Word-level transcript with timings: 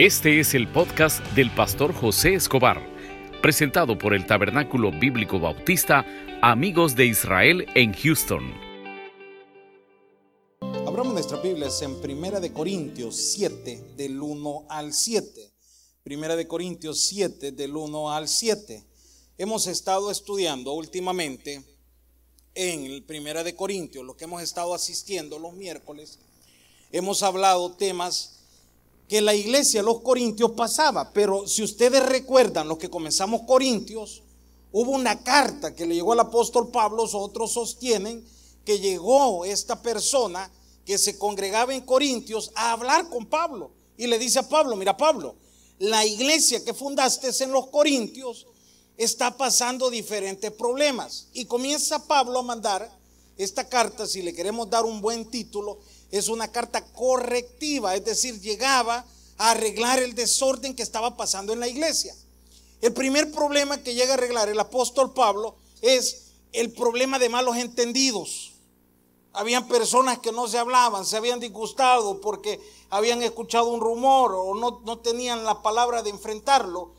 Este 0.00 0.40
es 0.40 0.54
el 0.54 0.66
podcast 0.66 1.22
del 1.34 1.54
pastor 1.54 1.92
José 1.92 2.32
Escobar, 2.32 2.80
presentado 3.42 3.98
por 3.98 4.14
el 4.14 4.26
Tabernáculo 4.26 4.90
Bíblico 4.92 5.38
Bautista 5.38 6.06
Amigos 6.40 6.96
de 6.96 7.04
Israel 7.04 7.66
en 7.74 7.92
Houston. 7.92 8.50
Abramos 10.86 11.12
nuestras 11.12 11.42
Biblias 11.42 11.82
en 11.82 12.00
Primera 12.00 12.40
de 12.40 12.50
Corintios 12.50 13.14
7 13.14 13.92
del 13.98 14.22
1 14.22 14.64
al 14.70 14.94
7. 14.94 15.52
Primera 16.02 16.34
de 16.34 16.48
Corintios 16.48 17.00
7 17.00 17.52
del 17.52 17.76
1 17.76 18.10
al 18.10 18.26
7. 18.26 18.82
Hemos 19.36 19.66
estado 19.66 20.10
estudiando 20.10 20.72
últimamente 20.72 21.62
en 22.54 22.86
el 22.86 23.02
Primera 23.02 23.44
de 23.44 23.54
Corintios, 23.54 24.02
lo 24.06 24.16
que 24.16 24.24
hemos 24.24 24.40
estado 24.40 24.72
asistiendo 24.72 25.38
los 25.38 25.52
miércoles. 25.52 26.18
Hemos 26.90 27.22
hablado 27.22 27.72
temas 27.72 28.39
que 29.10 29.20
la 29.20 29.34
iglesia, 29.34 29.82
los 29.82 30.02
corintios, 30.02 30.52
pasaba. 30.52 31.12
Pero 31.12 31.48
si 31.48 31.64
ustedes 31.64 32.00
recuerdan, 32.06 32.68
los 32.68 32.78
que 32.78 32.88
comenzamos 32.88 33.42
Corintios, 33.42 34.22
hubo 34.70 34.92
una 34.92 35.24
carta 35.24 35.74
que 35.74 35.84
le 35.84 35.96
llegó 35.96 36.12
al 36.12 36.20
apóstol 36.20 36.70
Pablo, 36.70 37.02
otros 37.02 37.50
sostienen 37.50 38.24
que 38.64 38.78
llegó 38.78 39.44
esta 39.44 39.82
persona 39.82 40.48
que 40.84 40.96
se 40.96 41.18
congregaba 41.18 41.74
en 41.74 41.80
Corintios 41.80 42.52
a 42.54 42.70
hablar 42.70 43.08
con 43.08 43.26
Pablo. 43.26 43.72
Y 43.98 44.06
le 44.06 44.16
dice 44.16 44.38
a 44.38 44.48
Pablo, 44.48 44.76
mira 44.76 44.96
Pablo, 44.96 45.34
la 45.80 46.06
iglesia 46.06 46.64
que 46.64 46.72
fundaste 46.72 47.30
en 47.42 47.50
los 47.50 47.66
Corintios 47.66 48.46
está 48.96 49.36
pasando 49.36 49.90
diferentes 49.90 50.52
problemas. 50.52 51.26
Y 51.32 51.46
comienza 51.46 52.06
Pablo 52.06 52.38
a 52.38 52.42
mandar 52.42 52.96
esta 53.36 53.68
carta, 53.68 54.06
si 54.06 54.22
le 54.22 54.34
queremos 54.34 54.70
dar 54.70 54.84
un 54.84 55.00
buen 55.00 55.24
título, 55.24 55.80
es 56.10 56.28
una 56.28 56.48
carta 56.48 56.84
correctiva, 56.92 57.94
es 57.94 58.04
decir, 58.04 58.40
llegaba 58.40 59.04
a 59.38 59.50
arreglar 59.52 60.00
el 60.00 60.14
desorden 60.14 60.74
que 60.74 60.82
estaba 60.82 61.16
pasando 61.16 61.52
en 61.52 61.60
la 61.60 61.68
iglesia. 61.68 62.14
El 62.80 62.92
primer 62.92 63.30
problema 63.30 63.82
que 63.82 63.94
llega 63.94 64.12
a 64.12 64.14
arreglar 64.14 64.48
el 64.48 64.58
apóstol 64.58 65.12
Pablo 65.12 65.56
es 65.82 66.32
el 66.52 66.72
problema 66.72 67.18
de 67.18 67.28
malos 67.28 67.56
entendidos. 67.56 68.52
Habían 69.32 69.68
personas 69.68 70.18
que 70.18 70.32
no 70.32 70.48
se 70.48 70.58
hablaban, 70.58 71.04
se 71.04 71.16
habían 71.16 71.38
disgustado 71.38 72.20
porque 72.20 72.60
habían 72.88 73.22
escuchado 73.22 73.68
un 73.68 73.80
rumor 73.80 74.34
o 74.34 74.54
no, 74.54 74.98
tenían 74.98 75.44
la 75.44 75.62
palabra 75.62 76.02
de 76.02 76.10
enfrentarlo. 76.10 76.94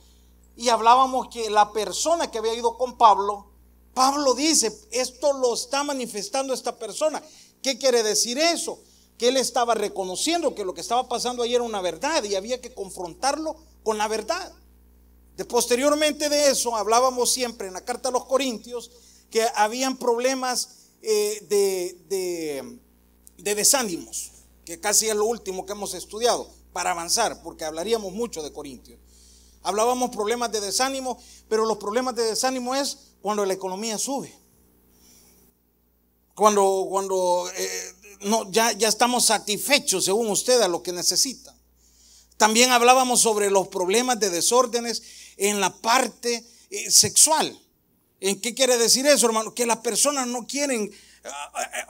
Y 0.55 0.69
hablábamos 0.69 1.27
que 1.27 1.49
la 1.49 1.71
persona 1.71 2.31
que 2.31 2.37
había 2.37 2.53
ido 2.53 2.77
con 2.77 2.97
Pablo, 2.97 3.47
Pablo 3.93 4.33
dice, 4.33 4.73
esto 4.91 5.33
lo 5.33 5.53
está 5.53 5.83
manifestando 5.83 6.53
esta 6.53 6.77
persona. 6.77 7.21
¿Qué 7.61 7.77
quiere 7.77 8.03
decir 8.03 8.37
eso? 8.37 8.79
Que 9.21 9.27
él 9.27 9.37
estaba 9.37 9.75
reconociendo 9.75 10.55
que 10.55 10.65
lo 10.65 10.73
que 10.73 10.81
estaba 10.81 11.07
pasando 11.07 11.43
ahí 11.43 11.53
era 11.53 11.63
una 11.63 11.79
verdad 11.79 12.23
y 12.23 12.33
había 12.33 12.59
que 12.59 12.73
confrontarlo 12.73 13.55
con 13.83 13.99
la 13.99 14.07
verdad. 14.07 14.51
De 15.37 15.45
posteriormente 15.45 16.27
de 16.27 16.49
eso, 16.49 16.75
hablábamos 16.75 17.31
siempre 17.31 17.67
en 17.67 17.75
la 17.75 17.85
carta 17.85 18.09
a 18.09 18.11
los 18.11 18.25
Corintios 18.25 18.89
que 19.29 19.45
habían 19.53 19.97
problemas 19.97 20.87
eh, 21.03 21.45
de, 21.47 22.79
de 23.37 23.53
desánimos, 23.53 24.31
que 24.65 24.79
casi 24.79 25.07
es 25.07 25.15
lo 25.15 25.27
último 25.27 25.67
que 25.67 25.73
hemos 25.73 25.93
estudiado 25.93 26.49
para 26.73 26.89
avanzar, 26.89 27.43
porque 27.43 27.63
hablaríamos 27.63 28.13
mucho 28.13 28.41
de 28.41 28.51
Corintios. 28.51 28.99
Hablábamos 29.61 30.09
problemas 30.09 30.51
de 30.51 30.61
desánimo, 30.61 31.19
pero 31.47 31.67
los 31.67 31.77
problemas 31.77 32.15
de 32.15 32.23
desánimo 32.23 32.73
es 32.73 33.11
cuando 33.21 33.45
la 33.45 33.53
economía 33.53 33.99
sube. 33.99 34.35
Cuando, 36.33 36.87
cuando 36.89 37.47
eh, 37.55 37.93
no, 38.21 38.49
ya, 38.51 38.71
ya 38.71 38.87
estamos 38.87 39.25
satisfechos, 39.25 40.05
según 40.05 40.29
usted, 40.29 40.61
a 40.61 40.67
lo 40.67 40.83
que 40.83 40.91
necesita. 40.91 41.55
También 42.37 42.71
hablábamos 42.71 43.21
sobre 43.21 43.51
los 43.51 43.67
problemas 43.67 44.19
de 44.19 44.29
desórdenes 44.29 45.03
en 45.37 45.59
la 45.59 45.73
parte 45.73 46.45
eh, 46.69 46.89
sexual. 46.89 47.59
¿En 48.19 48.39
qué 48.39 48.53
quiere 48.53 48.77
decir 48.77 49.05
eso, 49.07 49.25
hermano? 49.25 49.53
Que 49.53 49.65
las 49.65 49.77
personas 49.77 50.27
no 50.27 50.45
quieren 50.47 50.91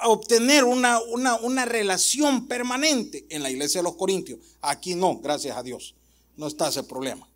obtener 0.03 0.63
una, 0.63 0.99
una, 0.99 1.35
una, 1.35 1.65
relación 1.65 2.47
permanente 2.47 3.25
en 3.29 3.43
la 3.43 3.49
iglesia 3.49 3.79
de 3.79 3.83
los 3.83 3.95
Corintios. 3.95 4.39
Aquí 4.61 4.95
no, 4.95 5.19
gracias 5.19 5.55
a 5.55 5.63
Dios. 5.63 5.95
No 6.35 6.47
está 6.47 6.69
ese 6.69 6.83
problema. 6.83 7.27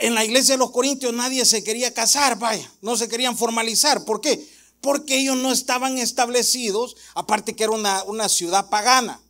En 0.00 0.14
la 0.14 0.24
iglesia 0.24 0.54
de 0.54 0.58
los 0.58 0.70
Corintios 0.70 1.12
nadie 1.12 1.44
se 1.44 1.62
quería 1.62 1.92
casar, 1.92 2.38
vaya, 2.38 2.70
no 2.80 2.96
se 2.96 3.08
querían 3.08 3.36
formalizar. 3.36 4.04
¿Por 4.04 4.20
qué? 4.20 4.42
Porque 4.80 5.18
ellos 5.18 5.36
no 5.36 5.52
estaban 5.52 5.98
establecidos, 5.98 6.96
aparte 7.14 7.54
que 7.54 7.64
era 7.64 7.72
una, 7.72 8.28
ciudad 8.28 8.70
pagana. 8.70 9.20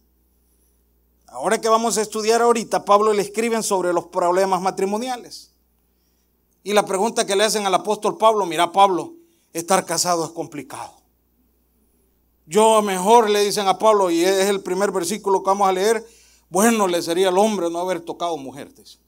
Ahora 1.26 1.60
que 1.60 1.68
vamos 1.68 1.98
a 1.98 2.02
estudiar 2.02 2.42
ahorita, 2.42 2.84
Pablo 2.84 3.12
le 3.12 3.22
escriben 3.22 3.62
sobre 3.62 3.92
los 3.92 4.06
problemas 4.06 4.60
matrimoniales. 4.60 5.50
Y 6.62 6.72
la 6.72 6.84
pregunta 6.84 7.26
que 7.26 7.36
le 7.36 7.44
hacen 7.44 7.66
al 7.66 7.74
apóstol 7.74 8.18
Pablo, 8.18 8.46
mira 8.46 8.72
Pablo, 8.72 9.14
estar 9.52 9.84
casado 9.86 10.24
es 10.24 10.30
complicado. 10.30 11.00
Yo 12.46 12.82
mejor 12.82 13.30
le 13.30 13.44
dicen 13.44 13.68
a 13.68 13.78
Pablo, 13.78 14.10
y 14.10 14.24
es 14.24 14.48
el 14.48 14.60
primer 14.60 14.90
versículo 14.90 15.42
que 15.42 15.50
vamos 15.50 15.68
a 15.68 15.72
leer, 15.72 16.04
bueno 16.48 16.88
le 16.88 17.00
sería 17.00 17.28
al 17.28 17.38
hombre 17.38 17.70
no 17.70 17.78
haber 17.78 18.00
tocado 18.00 18.36
mujeres. 18.36 18.98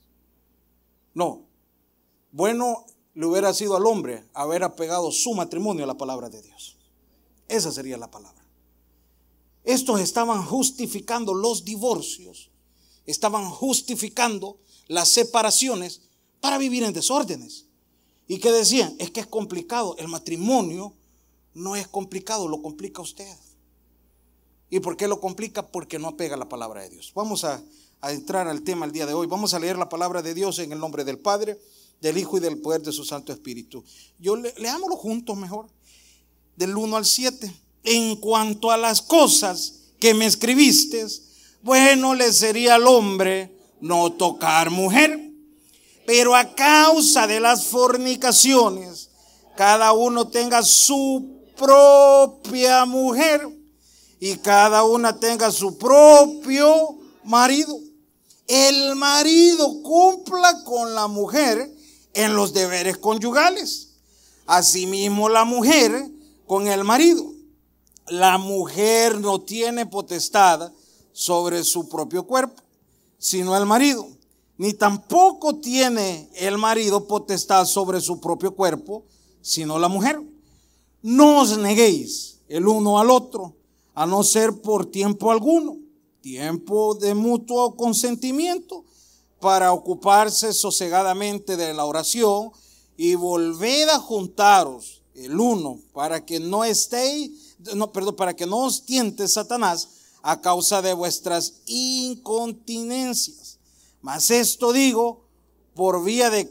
No, 1.13 1.43
bueno 2.31 2.87
le 3.15 3.27
hubiera 3.27 3.53
sido 3.53 3.77
al 3.77 3.87
hombre 3.87 4.25
haber 4.33 4.65
apegado 4.65 5.11
su 5.13 5.35
matrimonio 5.35 5.85
a 5.85 5.87
la 5.87 5.97
palabra 5.97 6.29
de 6.31 6.43
Dios. 6.43 6.77
Esa 7.49 7.71
sería 7.71 7.99
la 7.99 8.11
palabra. 8.11 8.43
Estos 9.65 10.01
estaban 10.01 10.45
justificando 10.45 11.35
los 11.35 11.65
divorcios, 11.65 12.51
estaban 13.07 13.49
justificando 13.51 14.59
las 14.89 15.09
separaciones 15.09 16.03
para 16.41 16.59
vivir 16.59 16.83
en 16.83 16.93
desórdenes. 16.93 17.67
¿Y 18.27 18.39
qué 18.39 18.51
decían? 18.51 18.97
Es 18.99 19.11
que 19.11 19.21
es 19.21 19.27
complicado. 19.27 19.95
El 19.99 20.09
matrimonio 20.09 20.95
no 21.55 21.77
es 21.77 21.87
complicado, 21.87 22.49
lo 22.49 22.63
complica 22.63 23.03
usted. 23.03 23.37
¿Y 24.71 24.81
por 24.81 24.97
qué 24.97 25.07
lo 25.07 25.21
complica? 25.21 25.67
Porque 25.69 25.99
no 25.99 26.09
apega 26.09 26.37
la 26.37 26.49
palabra 26.49 26.83
de 26.83 26.89
Dios. 26.89 27.13
Vamos 27.15 27.45
a, 27.45 27.63
a 28.01 28.13
entrar 28.13 28.49
al 28.49 28.63
tema 28.63 28.87
el 28.87 28.93
día 28.93 29.05
de 29.05 29.13
hoy. 29.13 29.27
Vamos 29.27 29.53
a 29.53 29.59
leer 29.59 29.77
la 29.77 29.91
palabra 29.91 30.23
de 30.23 30.33
Dios 30.33 30.59
en 30.59 30.73
el 30.73 30.79
nombre 30.79 31.05
del 31.05 31.19
Padre 31.19 31.61
del 32.03 32.19
Hijo 32.19 32.37
y 32.37 32.41
del 32.41 32.59
poder 32.59 32.83
de 32.83 32.93
su 32.93 33.05
Santo 33.05 33.33
Espíritu. 33.33 33.83
Yo 34.19 34.37
le, 34.37 34.53
leámoslo 34.59 34.97
juntos 34.97 35.37
mejor, 35.37 35.69
del 36.57 36.77
1 36.77 36.97
al 36.97 37.07
7. 37.07 37.55
En 37.85 38.17
cuanto 38.17 38.71
a 38.71 38.77
las 38.77 39.01
cosas 39.01 39.75
que 39.99 40.13
me 40.13 40.27
escribiste, 40.27 41.07
bueno 41.63 42.15
le 42.15 42.33
sería 42.33 42.75
al 42.75 42.87
hombre 42.87 43.57
no 43.81 44.13
tocar 44.13 44.71
mujer, 44.71 45.31
pero 46.05 46.35
a 46.35 46.55
causa 46.55 47.27
de 47.27 47.41
las 47.41 47.67
fornicaciones, 47.67 49.11
cada 49.57 49.93
uno 49.93 50.29
tenga 50.29 50.63
su 50.63 51.41
propia 51.57 52.85
mujer 52.85 53.49
y 54.19 54.37
cada 54.37 54.83
una 54.83 55.19
tenga 55.19 55.53
su 55.53 55.79
propio 55.79 56.99
marido. 57.25 57.79
El 58.49 58.97
marido 58.97 59.83
cumpla 59.83 60.65
con 60.65 60.95
la 60.95 61.07
mujer 61.07 61.73
en 62.15 62.35
los 62.35 62.53
deberes 62.53 62.99
conyugales. 62.99 63.95
Asimismo 64.47 65.29
la 65.29 65.45
mujer 65.45 66.11
con 66.47 66.67
el 66.69 66.85
marido. 66.85 67.33
La 68.09 68.39
mujer 68.39 69.21
no 69.21 69.41
tiene 69.41 69.87
potestad 69.87 70.73
sobre 71.13 71.63
su 71.65 71.89
propio 71.89 72.25
cuerpo, 72.25 72.63
sino 73.19 73.57
el 73.57 73.67
marido. 73.67 74.07
Ni 74.59 74.75
tampoco 74.75 75.57
tiene 75.57 76.29
el 76.35 76.59
marido 76.59 77.07
potestad 77.07 77.65
sobre 77.65 78.01
su 78.01 78.21
propio 78.21 78.55
cuerpo, 78.55 79.05
sino 79.41 79.79
la 79.79 79.89
mujer. 79.89 80.21
No 81.03 81.41
os 81.41 81.57
neguéis 81.59 82.41
el 82.49 82.69
uno 82.69 82.99
al 82.99 83.11
otro, 83.11 83.55
a 83.95 84.07
no 84.07 84.23
ser 84.23 84.61
por 84.61 84.87
tiempo 84.87 85.31
alguno, 85.31 85.79
tiempo 86.21 86.95
de 86.95 87.15
mutuo 87.15 87.77
consentimiento 87.77 88.85
para 89.43 89.73
ocuparse 89.73 90.53
sosegadamente 90.53 91.57
de 91.57 91.75
la 91.75 91.85
oración 91.85 92.53
y 92.97 93.17
volved 93.17 93.89
a 93.89 93.99
juntaros 93.99 95.03
el 95.17 95.41
uno 95.41 95.81
para 95.93 96.25
que 96.25 96.39
no 96.39 96.63
estéis, 96.63 97.57
no, 97.75 97.91
perdón, 97.91 98.15
para 98.15 98.37
que 98.37 98.47
no 98.47 98.59
os 98.59 98.87
tiente 98.87 99.27
Satanás 99.27 99.89
a 100.23 100.41
causa 100.41 100.81
de 100.81 100.95
vuestras 100.95 101.55
incontinencias. 101.67 103.59
Mas 104.01 104.31
esto 104.31 104.73
digo 104.73 105.25
por 105.75 106.05
vía 106.05 106.31
de 106.31 106.49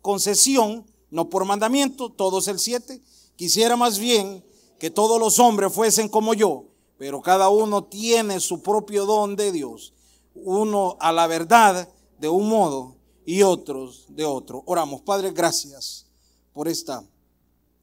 concesión, 0.00 0.86
no 1.10 1.28
por 1.28 1.44
mandamiento, 1.44 2.08
todos 2.08 2.48
el 2.48 2.58
siete. 2.58 3.02
Quisiera 3.36 3.76
más 3.76 3.98
bien 3.98 4.42
que 4.78 4.90
todos 4.90 5.20
los 5.20 5.38
hombres 5.38 5.70
fuesen 5.70 6.08
como 6.08 6.32
yo, 6.32 6.64
pero 6.96 7.20
cada 7.20 7.50
uno 7.50 7.84
tiene 7.84 8.40
su 8.40 8.62
propio 8.62 9.04
don 9.04 9.36
de 9.36 9.52
Dios 9.52 9.92
uno 10.34 10.96
a 11.00 11.12
la 11.12 11.26
verdad 11.26 11.88
de 12.18 12.28
un 12.28 12.48
modo 12.48 12.96
y 13.24 13.42
otros 13.42 14.06
de 14.08 14.24
otro. 14.24 14.62
Oramos, 14.66 15.02
Padre, 15.02 15.32
gracias 15.32 16.06
por 16.52 16.68
esta 16.68 17.04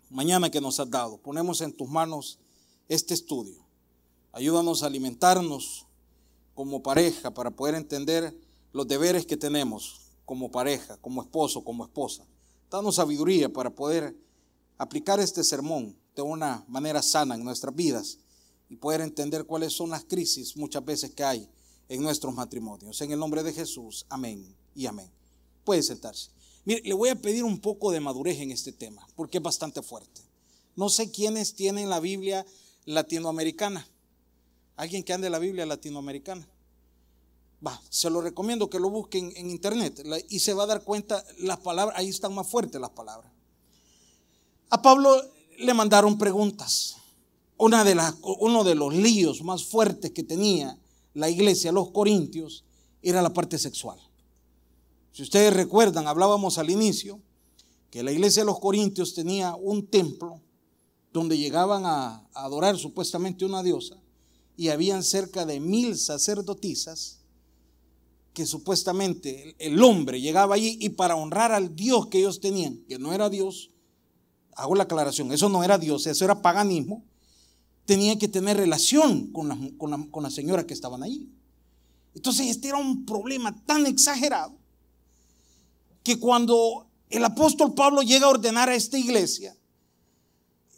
mañana 0.10 0.50
que 0.50 0.62
nos 0.62 0.80
has 0.80 0.90
dado. 0.90 1.18
Ponemos 1.18 1.62
en 1.62 1.74
tus 1.74 1.90
manos 1.90 2.40
este 2.88 3.14
estudio. 3.14 3.66
Ayúdanos 4.32 4.84
a 4.84 4.88
alimentarnos 4.88 5.86
como 6.54 6.84
pareja 6.84 7.34
para 7.34 7.52
poder 7.52 7.76
entender 7.76 8.36
los 8.74 8.88
deberes 8.88 9.26
que 9.26 9.38
tenemos 9.38 10.02
como 10.26 10.52
pareja, 10.52 10.98
como 10.98 11.22
esposo, 11.22 11.64
como 11.64 11.84
esposa. 11.84 12.26
Danos 12.70 12.96
sabiduría 12.96 13.52
para 13.52 13.70
poder 13.72 14.16
aplicar 14.78 15.20
este 15.20 15.44
sermón 15.44 15.98
de 16.16 16.22
una 16.22 16.64
manera 16.68 17.02
sana 17.02 17.36
en 17.36 17.44
nuestras 17.44 17.74
vidas 17.74 18.20
y 18.70 18.76
poder 18.76 19.02
entender 19.02 19.46
cuáles 19.46 19.74
son 19.74 19.90
las 19.90 20.04
crisis 20.04 20.56
muchas 20.56 20.86
veces 20.86 21.12
que 21.12 21.24
hay 21.24 21.50
en 21.90 22.04
nuestros 22.04 22.34
matrimonios. 22.34 23.02
En 23.02 23.12
el 23.12 23.20
nombre 23.20 23.44
de 23.44 23.52
Jesús, 23.52 24.06
amén 24.10 24.56
y 24.76 24.86
amén. 24.86 25.12
Puede 25.66 25.84
sentarse. 25.84 26.30
Mire, 26.64 26.82
le 26.84 26.94
voy 26.94 27.10
a 27.10 27.16
pedir 27.16 27.44
un 27.44 27.60
poco 27.60 27.92
de 27.92 28.00
madurez 28.00 28.40
en 28.40 28.52
este 28.52 28.72
tema, 28.72 29.06
porque 29.16 29.40
es 29.40 29.44
bastante 29.44 29.82
fuerte. 29.82 30.22
No 30.76 30.88
sé 30.88 31.12
quiénes 31.12 31.56
tienen 31.56 31.90
la 31.90 32.00
Biblia 32.00 32.46
latinoamericana. 32.86 33.88
Alguien 34.78 35.04
que 35.04 35.14
ande 35.14 35.30
la 35.30 35.40
Biblia 35.40 35.66
latinoamericana. 35.66 36.48
Va, 37.66 37.82
se 37.90 38.10
lo 38.10 38.22
recomiendo 38.22 38.70
que 38.70 38.80
lo 38.80 38.90
busquen 38.90 39.34
en 39.36 39.50
internet 39.50 40.02
y 40.30 40.40
se 40.40 40.54
va 40.54 40.64
a 40.64 40.68
dar 40.68 40.84
cuenta 40.84 41.26
las 41.40 41.60
palabras, 41.60 41.98
ahí 42.00 42.08
están 42.08 42.34
más 42.34 42.48
fuertes 42.48 42.80
las 42.80 42.92
palabras. 42.92 43.34
A 44.70 44.82
Pablo 44.82 45.22
le 45.58 45.74
mandaron 45.74 46.18
preguntas. 46.18 46.96
Una 47.58 47.84
de 47.84 47.96
las, 47.96 48.16
uno 48.22 48.64
de 48.64 48.76
los 48.76 48.94
líos 48.94 49.44
más 49.44 49.66
fuertes 49.66 50.12
que 50.12 50.24
tenía 50.24 50.79
la 51.20 51.30
iglesia, 51.30 51.72
los 51.72 51.92
corintios, 51.92 52.66
era 53.02 53.22
la 53.22 53.34
parte 53.34 53.58
sexual. 53.58 54.00
Si 55.12 55.24
ustedes 55.24 55.54
recuerdan, 55.54 56.08
hablábamos 56.08 56.58
al 56.58 56.70
inicio 56.70 57.22
que 57.90 58.04
la 58.04 58.12
iglesia 58.12 58.44
de 58.44 58.48
los 58.48 58.60
corintios 58.60 59.14
tenía 59.14 59.56
un 59.56 59.88
templo 59.88 60.42
donde 61.12 61.38
llegaban 61.38 61.86
a, 61.86 62.28
adorar 62.34 62.78
supuestamente 62.78 63.46
una 63.46 63.64
diosa 63.64 63.98
y 64.56 64.70
habían 64.70 65.04
cerca 65.04 65.46
de 65.46 65.60
mil 65.60 65.98
sacerdotisas 65.98 67.20
que 68.34 68.46
supuestamente 68.46 69.56
el 69.58 69.82
hombre 69.82 70.22
llegaba 70.22 70.56
allí 70.56 70.78
y 70.80 70.90
para 70.90 71.16
honrar 71.16 71.52
al 71.52 71.76
Dios 71.76 72.08
que 72.08 72.20
ellos 72.20 72.40
tenían, 72.40 72.78
que 72.88 73.00
no 73.00 73.12
era 73.12 73.30
Dios, 73.30 73.72
hago 74.56 74.76
la 74.76 74.84
aclaración, 74.84 75.32
eso 75.32 75.50
no 75.50 75.64
era 75.64 75.78
Dios, 75.78 76.06
eso 76.06 76.24
era 76.24 76.42
paganismo, 76.42 77.04
tenía 77.90 78.20
que 78.20 78.28
tener 78.28 78.56
relación 78.56 79.32
con 79.32 79.48
las 79.50 79.58
con 80.12 80.22
la 80.22 80.30
señoras 80.30 80.66
que 80.66 80.76
estaban 80.76 81.02
ahí. 81.02 81.28
Entonces 82.14 82.46
este 82.46 82.68
era 82.68 82.78
un 82.78 83.04
problema 83.04 83.66
tan 83.66 83.88
exagerado 83.88 84.54
que 86.04 86.20
cuando 86.20 86.86
el 87.10 87.26
apóstol 87.26 87.74
Pablo 87.74 88.04
llega 88.04 88.28
a 88.28 88.30
ordenar 88.30 88.70
a 88.70 88.76
esta 88.76 89.00
iglesia, 89.00 89.58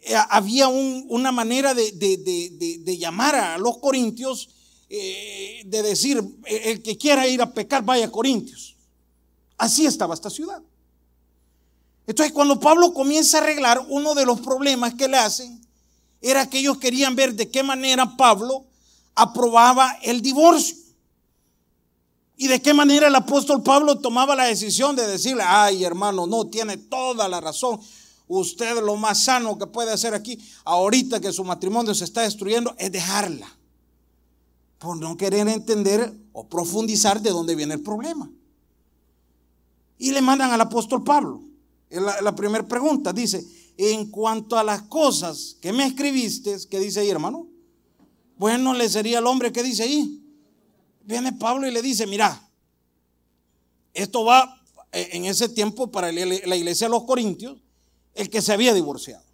eh, 0.00 0.14
había 0.30 0.68
una 0.68 1.32
manera 1.32 1.74
de, 1.74 2.96
llamar 2.98 3.34
a 3.34 3.58
los 3.58 3.76
corintios, 3.76 4.48
eh, 4.88 5.64
de 5.66 5.82
decir, 5.82 6.24
el 6.46 6.82
que 6.82 6.96
quiera 6.96 7.28
ir 7.28 7.42
a 7.42 7.52
pecar, 7.52 7.84
vaya 7.84 8.06
a 8.06 8.10
Corintios. 8.10 8.74
Así 9.58 9.84
estaba 9.84 10.14
esta 10.14 10.30
ciudad. 10.30 10.62
Entonces, 12.06 12.32
cuando 12.32 12.58
Pablo 12.58 12.94
comienza 12.94 13.36
a 13.36 13.42
arreglar, 13.42 13.84
uno 13.90 14.14
de 14.14 14.24
los 14.24 14.40
problemas 14.40 14.94
que 14.94 15.08
le 15.08 15.18
hacen 15.18 15.60
era 16.22 16.48
que 16.48 16.60
ellos 16.60 16.78
querían 16.78 17.16
ver 17.16 17.34
de 17.34 17.50
qué 17.50 17.64
manera 17.64 18.16
Pablo 18.16 18.64
aprobaba 19.14 19.98
el 20.02 20.22
divorcio. 20.22 20.76
Y 22.36 22.46
de 22.46 22.62
qué 22.62 22.72
manera 22.72 23.08
el 23.08 23.14
apóstol 23.14 23.62
Pablo 23.62 23.98
tomaba 23.98 24.34
la 24.34 24.44
decisión 24.44 24.96
de 24.96 25.06
decirle, 25.06 25.42
ay 25.44 25.84
hermano, 25.84 26.26
no, 26.26 26.46
tiene 26.46 26.76
toda 26.76 27.28
la 27.28 27.40
razón. 27.40 27.80
Usted 28.28 28.80
lo 28.82 28.96
más 28.96 29.24
sano 29.24 29.58
que 29.58 29.66
puede 29.66 29.92
hacer 29.92 30.14
aquí, 30.14 30.38
ahorita 30.64 31.20
que 31.20 31.32
su 31.32 31.44
matrimonio 31.44 31.94
se 31.94 32.04
está 32.04 32.22
destruyendo, 32.22 32.74
es 32.78 32.90
dejarla. 32.90 33.46
Por 34.78 34.96
no 34.96 35.16
querer 35.16 35.46
entender 35.48 36.12
o 36.32 36.48
profundizar 36.48 37.20
de 37.20 37.30
dónde 37.30 37.54
viene 37.54 37.74
el 37.74 37.82
problema. 37.82 38.30
Y 39.98 40.12
le 40.12 40.22
mandan 40.22 40.50
al 40.50 40.60
apóstol 40.60 41.04
Pablo. 41.04 41.42
La, 41.90 42.22
la 42.22 42.34
primera 42.34 42.66
pregunta 42.66 43.12
dice, 43.12 43.46
en 43.90 44.10
cuanto 44.10 44.58
a 44.58 44.64
las 44.64 44.82
cosas 44.82 45.56
que 45.60 45.72
me 45.72 45.84
escribiste, 45.84 46.56
¿qué 46.70 46.78
dice 46.78 47.00
ahí 47.00 47.10
hermano? 47.10 47.48
Bueno, 48.36 48.74
le 48.74 48.88
sería 48.88 49.18
el 49.18 49.26
hombre 49.26 49.52
que 49.52 49.62
dice 49.62 49.82
ahí 49.82 50.22
viene 51.04 51.32
Pablo 51.32 51.66
y 51.66 51.70
le 51.70 51.82
dice, 51.82 52.06
mira, 52.06 52.48
esto 53.92 54.24
va 54.24 54.62
eh, 54.92 55.10
en 55.12 55.24
ese 55.24 55.48
tiempo 55.48 55.90
para 55.90 56.12
la 56.12 56.56
iglesia 56.56 56.86
de 56.86 56.92
los 56.92 57.04
Corintios, 57.04 57.58
el 58.14 58.30
que 58.30 58.42
se 58.42 58.52
había 58.52 58.74
divorciado. 58.74 59.24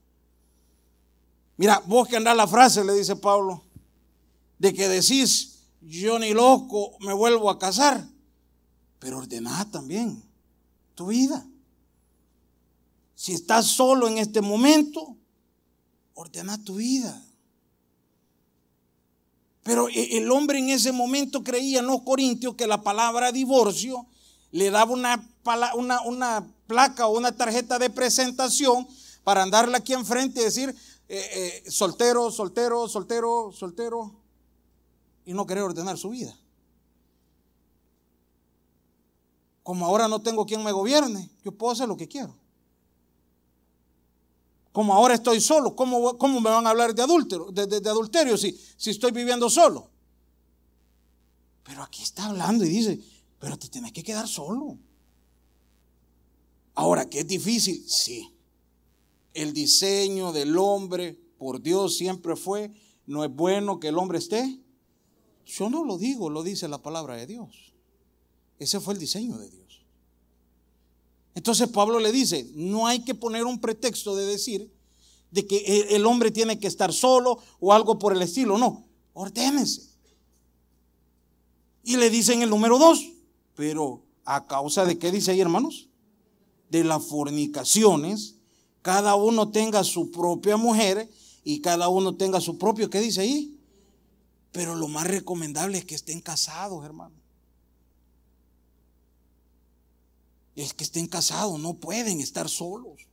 Mira, 1.57 1.83
vos 1.87 2.09
que 2.09 2.17
andás 2.17 2.37
la 2.37 2.47
frase, 2.47 2.85
le 2.85 2.95
dice 2.95 3.17
Pablo, 3.17 3.65
de 4.59 4.73
que 4.73 4.89
decís, 4.89 5.65
yo 5.81 6.19
ni 6.19 6.33
loco 6.33 6.97
me 7.01 7.13
vuelvo 7.13 7.51
a 7.51 7.59
casar, 7.59 8.09
pero 8.99 9.19
ordenad 9.19 9.67
también 9.69 10.23
tu 10.95 11.09
vida. 11.09 11.47
Si 13.19 13.33
estás 13.33 13.67
solo 13.67 14.07
en 14.07 14.17
este 14.17 14.41
momento, 14.41 15.17
ordena 16.15 16.57
tu 16.63 16.77
vida. 16.77 17.21
Pero 19.65 19.89
e, 19.89 20.19
el 20.19 20.31
hombre 20.31 20.61
en 20.61 20.69
ese 20.69 20.93
momento 20.93 21.43
creía 21.43 21.81
en 21.81 21.89
los 21.89 22.03
corintios 22.03 22.55
que 22.55 22.69
la 22.69 22.81
palabra 22.81 23.33
divorcio 23.33 24.07
le 24.53 24.71
daba 24.71 24.93
una, 24.93 26.47
placa 26.69 27.09
o 27.09 27.19
una 27.19 27.37
tarjeta 27.37 27.81
de 27.81 27.91
presentación 27.91 28.87
para 29.25 29.43
andarle 29.43 29.77
aquí 29.77 29.95
enfrente 29.95 30.41
y 30.41 30.45
decir 30.45 30.73
eh, 31.09 31.63
eh, 31.67 31.71
soltero, 31.73 32.31
soltero, 32.31 32.87
soltero, 32.87 33.51
soltero 33.51 34.15
y 35.25 35.33
no 35.33 35.45
querer 35.45 35.65
ordenar 35.65 35.99
su 35.99 36.11
vida. 36.11 36.39
Como 39.65 39.87
ahora 39.87 40.07
no 40.07 40.23
tengo 40.23 40.47
quien 40.47 40.63
me 40.63 40.71
gobierne, 40.71 41.29
yo 41.45 41.51
puedo 41.51 41.73
hacer 41.73 41.89
lo 41.89 41.97
que 41.97 42.07
quiero. 42.07 42.47
Como 44.73 44.95
ahora 44.95 45.15
estoy 45.15 45.41
solo, 45.41 45.75
¿cómo, 45.75 46.17
cómo 46.19 46.41
me 46.41 46.51
van 46.51 46.67
a 46.67 46.71
hablar 46.71 46.95
de 46.95 47.03
adúltero, 47.03 47.51
de, 47.51 47.77
adulterio 47.89 48.37
si, 48.37 48.59
si 48.77 48.91
estoy 48.91 49.13
viviendo 49.13 49.49
solo? 49.49 49.91
Pero 51.65 51.83
aquí 51.83 52.03
está 52.03 52.27
hablando 52.27 52.65
y 52.65 52.69
dice, 52.69 53.01
pero 53.39 53.59
te 53.59 53.69
tienes 53.69 53.93
que 53.93 54.03
quedar 54.03 54.27
solo. 54.29 54.79
Ahora, 56.75 57.09
¿qué 57.09 57.21
es 57.21 57.27
difícil? 57.27 57.85
Sí. 57.89 58.33
El 59.35 59.53
diseño 59.53 60.33
del 60.33 60.57
hombre 60.57 61.19
por 61.39 61.61
Dios 61.61 61.97
siempre 61.97 62.37
fue, 62.37 62.71
no 63.07 63.25
es 63.25 63.35
bueno 63.35 63.81
que 63.81 63.89
el 63.89 63.99
hombre 63.99 64.19
esté. 64.19 64.61
Yo 65.45 65.71
no 65.71 65.85
lo 65.85 65.99
digo, 65.99 66.31
lo 66.31 66.43
dice 66.43 66.69
la 66.69 66.83
palabra 66.83 67.17
de 67.17 67.27
Dios. 67.27 67.75
Ese 68.59 68.81
fue 68.81 68.95
el 68.95 69.01
diseño 69.01 69.39
de 69.39 69.51
Dios. 69.51 69.58
Entonces 71.39 71.69
Pablo 71.69 72.01
le 72.01 72.11
dice, 72.11 72.51
no 72.57 72.89
hay 72.89 73.05
que 73.05 73.15
poner 73.15 73.45
un 73.45 73.61
pretexto 73.61 74.17
de 74.17 74.27
decir 74.27 74.75
de 75.31 75.47
que 75.47 75.87
el 75.91 76.05
hombre 76.05 76.33
tiene 76.33 76.59
que 76.59 76.67
estar 76.67 76.93
solo 76.93 77.39
o 77.61 77.73
algo 77.73 77.97
por 77.97 78.13
el 78.13 78.21
estilo, 78.23 78.59
no, 78.59 78.89
ordénese. 79.13 79.89
Y 81.85 81.97
le 81.97 82.11
dicen 82.11 82.43
el 82.43 82.51
número 82.51 82.77
dos, 82.77 83.07
pero 83.55 84.03
a 84.25 84.49
causa 84.49 84.85
de 84.85 84.99
qué 84.99 85.13
dice 85.13 85.31
ahí 85.31 85.41
hermanos? 85.41 85.89
De 86.71 86.83
las 86.83 87.05
fornicaciones, 87.05 88.35
cada 88.83 89.15
uno 89.15 89.53
tenga 89.53 89.85
su 89.85 90.11
propia 90.11 90.57
mujer 90.57 91.09
y 91.45 91.61
cada 91.61 91.89
uno 91.89 92.17
tenga 92.17 92.41
su 92.41 92.59
propio, 92.59 92.91
¿qué 92.91 92.99
dice 92.99 93.21
ahí? 93.21 93.61
Pero 94.51 94.75
lo 94.75 94.89
más 94.89 95.07
recomendable 95.07 95.79
es 95.79 95.85
que 95.85 95.95
estén 95.95 96.21
casados, 96.21 96.85
hermano. 96.85 97.15
Es 100.63 100.75
que 100.75 100.83
estén 100.83 101.07
casados, 101.07 101.59
no 101.61 101.75
pueden 101.75 102.21
estar 102.21 102.49
solos. 102.49 103.07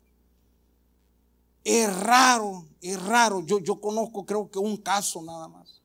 Es 1.64 1.96
raro, 1.96 2.66
es 2.82 3.02
raro. 3.02 3.42
Yo, 3.46 3.60
yo 3.60 3.80
conozco 3.80 4.26
creo 4.26 4.50
que 4.50 4.58
un 4.58 4.78
caso 4.78 5.22
nada 5.22 5.48
más. 5.48 5.82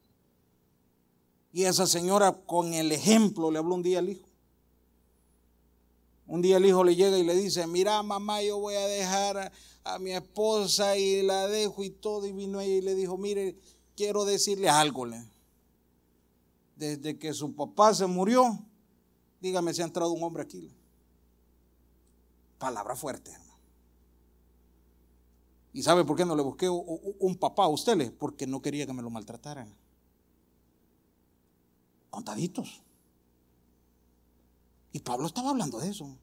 Y 1.52 1.64
esa 1.64 1.86
señora 1.86 2.32
con 2.32 2.72
el 2.72 2.92
ejemplo 2.92 3.50
le 3.50 3.58
habló 3.58 3.74
un 3.74 3.82
día 3.82 3.98
al 3.98 4.08
hijo. 4.08 4.26
Un 6.26 6.40
día 6.40 6.56
el 6.56 6.64
hijo 6.64 6.82
le 6.82 6.96
llega 6.96 7.18
y 7.18 7.24
le 7.24 7.34
dice, 7.34 7.66
mira 7.66 8.02
mamá, 8.02 8.42
yo 8.42 8.58
voy 8.58 8.76
a 8.76 8.86
dejar 8.86 9.36
a, 9.36 9.52
a 9.84 9.98
mi 9.98 10.12
esposa 10.12 10.96
y 10.96 11.22
la 11.22 11.46
dejo 11.46 11.84
y 11.84 11.90
todo. 11.90 12.26
Y 12.26 12.32
vino 12.32 12.60
ella 12.60 12.74
y 12.74 12.80
le 12.80 12.94
dijo, 12.94 13.18
mire, 13.18 13.58
quiero 13.96 14.24
decirle 14.24 14.70
algo. 14.70 15.06
Desde 16.76 17.18
que 17.18 17.34
su 17.34 17.54
papá 17.54 17.92
se 17.94 18.06
murió, 18.06 18.64
dígame 19.42 19.74
si 19.74 19.82
ha 19.82 19.84
entrado 19.84 20.12
un 20.12 20.22
hombre 20.22 20.42
aquí. 20.42 20.70
Palabra 22.60 22.94
fuerte, 22.94 23.32
hermano. 23.32 23.58
¿Y 25.72 25.82
sabe 25.82 26.04
por 26.04 26.14
qué 26.14 26.26
no 26.26 26.36
le 26.36 26.42
busqué 26.42 26.68
un 26.68 27.36
papá 27.40 27.64
a 27.64 27.68
usted? 27.68 28.12
Porque 28.18 28.46
no 28.46 28.60
quería 28.60 28.86
que 28.86 28.92
me 28.92 29.00
lo 29.00 29.08
maltrataran. 29.08 29.74
Contaditos. 32.10 32.82
Y 34.92 34.98
Pablo 34.98 35.26
estaba 35.26 35.50
hablando 35.50 35.78
de 35.78 35.88
eso. 35.88 36.18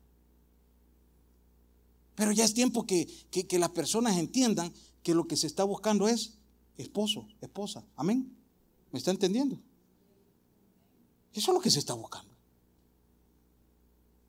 Pero 2.13 2.31
ya 2.31 2.45
es 2.45 2.53
tiempo 2.53 2.85
que, 2.85 3.07
que, 3.31 3.57
las 3.57 3.69
personas 3.69 4.17
entiendan 4.17 4.71
que 5.01 5.15
lo 5.15 5.25
que 5.27 5.37
se 5.37 5.47
está 5.47 5.63
buscando 5.63 6.07
es 6.07 6.37
esposo, 6.77 7.27
esposa. 7.41 7.83
Amén. 7.95 8.31
¿Me 8.91 8.99
está 8.99 9.09
entendiendo? 9.09 9.59
Eso 11.33 11.51
es 11.51 11.55
lo 11.55 11.61
que 11.61 11.71
se 11.71 11.79
está 11.79 11.95
buscando. 11.95 12.36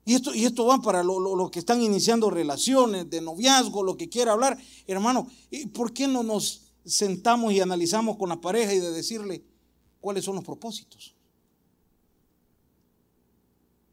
Y 0.09 0.15
esto, 0.15 0.33
y 0.33 0.43
esto 0.43 0.65
va 0.65 0.81
para 0.81 1.03
los 1.03 1.21
lo, 1.21 1.51
que 1.51 1.59
están 1.59 1.83
iniciando 1.83 2.31
relaciones 2.31 3.07
de 3.11 3.21
noviazgo, 3.21 3.83
lo 3.83 3.95
que 3.95 4.09
quiera 4.09 4.31
hablar. 4.31 4.57
Hermano, 4.87 5.27
¿por 5.71 5.93
qué 5.93 6.07
no 6.07 6.23
nos 6.23 6.71
sentamos 6.83 7.53
y 7.53 7.59
analizamos 7.59 8.17
con 8.17 8.29
la 8.29 8.41
pareja 8.41 8.73
y 8.73 8.79
de 8.79 8.89
decirle 8.89 9.45
cuáles 10.01 10.25
son 10.25 10.33
los 10.33 10.43
propósitos? 10.43 11.13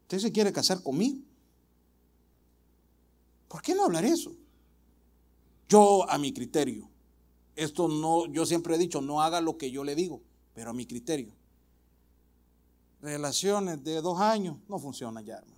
¿Usted 0.05 0.17
se 0.17 0.31
quiere 0.31 0.51
casar 0.51 0.81
conmigo? 0.81 1.19
¿Por 3.47 3.61
qué 3.61 3.75
no 3.75 3.83
hablar 3.83 4.03
eso? 4.03 4.35
Yo 5.69 6.09
a 6.09 6.17
mi 6.17 6.33
criterio. 6.33 6.89
Esto 7.55 7.87
no, 7.87 8.25
yo 8.25 8.47
siempre 8.47 8.73
he 8.73 8.79
dicho, 8.79 9.01
no 9.01 9.21
haga 9.21 9.39
lo 9.39 9.59
que 9.59 9.69
yo 9.69 9.83
le 9.83 9.93
digo, 9.93 10.23
pero 10.55 10.71
a 10.71 10.73
mi 10.73 10.87
criterio. 10.87 11.35
Relaciones 13.03 13.83
de 13.83 14.01
dos 14.01 14.19
años 14.19 14.57
no 14.67 14.79
funcionan 14.79 15.23
ya, 15.23 15.35
hermano. 15.35 15.56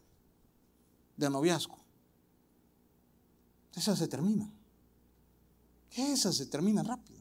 De 1.20 1.30
noviazgo. 1.30 1.78
Esas 3.76 4.00
se 4.00 4.08
terminan. 4.08 4.54
Esas 5.92 6.38
se 6.38 6.46
terminan 6.46 6.86
rápido. 6.86 7.20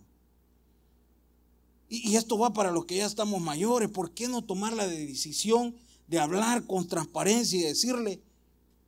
Y, 1.88 2.14
esto 2.14 2.38
va 2.38 2.52
para 2.52 2.70
los 2.70 2.84
que 2.84 2.98
ya 2.98 3.06
estamos 3.06 3.40
mayores. 3.40 3.88
¿Por 3.88 4.12
qué 4.12 4.28
no 4.28 4.44
tomar 4.44 4.72
la 4.72 4.86
decisión 4.86 5.74
de 6.06 6.20
hablar 6.20 6.64
con 6.64 6.86
transparencia 6.86 7.58
y 7.58 7.62
decirle 7.64 8.22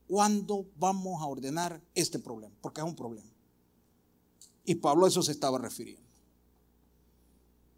cuándo 0.06 0.66
vamos 0.76 1.20
a 1.20 1.26
ordenar 1.26 1.82
este 1.96 2.20
problema? 2.20 2.54
Porque 2.60 2.80
es 2.80 2.86
un 2.86 2.94
problema. 2.94 3.32
Y 4.64 4.76
Pablo 4.76 5.06
a 5.06 5.08
eso 5.08 5.24
se 5.24 5.32
estaba 5.32 5.58
refiriendo. 5.58 6.08